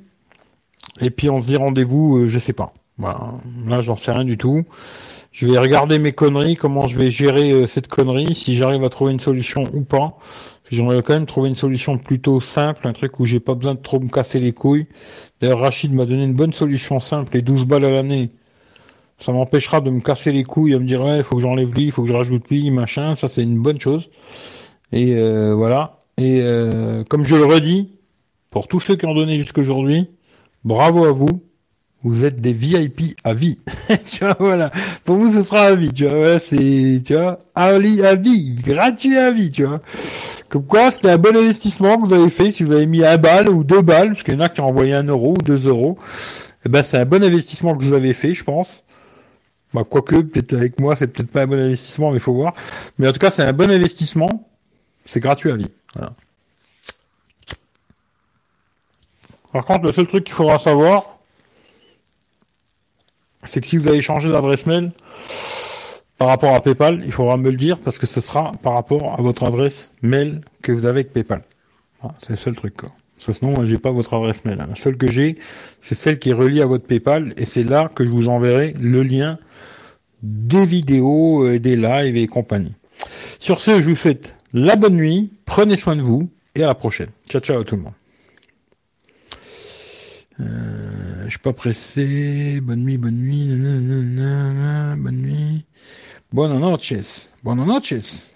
[1.01, 2.73] Et puis on se dit rendez-vous, euh, je sais pas.
[2.99, 3.33] Voilà.
[3.67, 4.65] Là, j'en sais rien du tout.
[5.35, 8.89] Je vais regarder mes conneries, comment je vais gérer euh, cette connerie, si j'arrive à
[8.89, 10.17] trouver une solution ou pas.
[10.71, 13.81] J'aimerais quand même trouver une solution plutôt simple, un truc où j'ai pas besoin de
[13.81, 14.87] trop me casser les couilles.
[15.41, 18.31] D'ailleurs, Rachid m'a donné une bonne solution simple, les 12 balles à l'année
[19.19, 21.93] ça m'empêchera de me casser les couilles à me dire ouais, faut que j'enlève il
[21.93, 23.17] faut que je rajoute lui, machin.
[23.17, 24.11] Ça c'est une bonne chose.
[24.93, 26.01] Et euh, voilà.
[26.19, 27.99] Et euh, comme je le redis,
[28.51, 30.09] pour tous ceux qui ont donné jusqu'aujourd'hui,
[30.65, 31.43] bravo à vous.
[32.05, 33.59] Vous êtes des VIP à vie.
[34.07, 34.71] tu vois, voilà.
[35.05, 36.15] Pour vous, ce sera à vie, tu vois.
[36.15, 39.81] Voilà, c'est, tu vois, à vie, à vie, gratuit à vie, tu vois.
[40.51, 43.17] Comme quoi, c'était un bon investissement que vous avez fait si vous avez mis un
[43.17, 45.43] balle ou deux balles, parce qu'il y en a qui ont envoyé un euro ou
[45.43, 45.99] deux euros.
[46.67, 48.83] Eh ben, c'est un bon investissement que vous avez fait, je pense.
[49.73, 52.53] Bah, quoique, peut-être avec moi, c'est peut-être pas un bon investissement, mais faut voir.
[52.99, 54.47] Mais en tout cas, c'est un bon investissement.
[55.07, 55.71] C'est gratuit à vie.
[59.53, 61.14] Par contre, le seul truc qu'il faudra savoir,
[63.47, 64.93] c'est que si vous avez changé d'adresse mail
[66.19, 69.15] par rapport à PayPal, il faudra me le dire parce que ce sera par rapport
[69.19, 71.43] à votre adresse mail que vous avez avec PayPal.
[72.23, 72.77] c'est le seul truc.
[72.77, 72.91] Quoi.
[73.17, 74.59] Parce que sinon, j'ai pas votre adresse mail.
[74.59, 75.39] La seule que j'ai,
[75.81, 78.75] c'est celle qui est reliée à votre PayPal et c'est là que je vous enverrai
[78.81, 79.39] le lien
[80.23, 82.75] des vidéos, euh, des lives et compagnie.
[83.39, 86.75] Sur ce, je vous souhaite la bonne nuit, prenez soin de vous et à la
[86.75, 87.11] prochaine.
[87.29, 87.93] Ciao ciao tout le monde.
[90.41, 92.61] Euh, je suis pas pressé.
[92.61, 93.49] Bonne nuit, bonne nuit.
[94.97, 95.65] bonne nuit.
[96.33, 97.31] Buenas noches.
[97.43, 98.35] Buenas noches.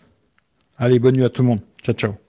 [0.77, 1.61] Allez, bonne nuit à tout le monde.
[1.83, 2.28] Ciao ciao.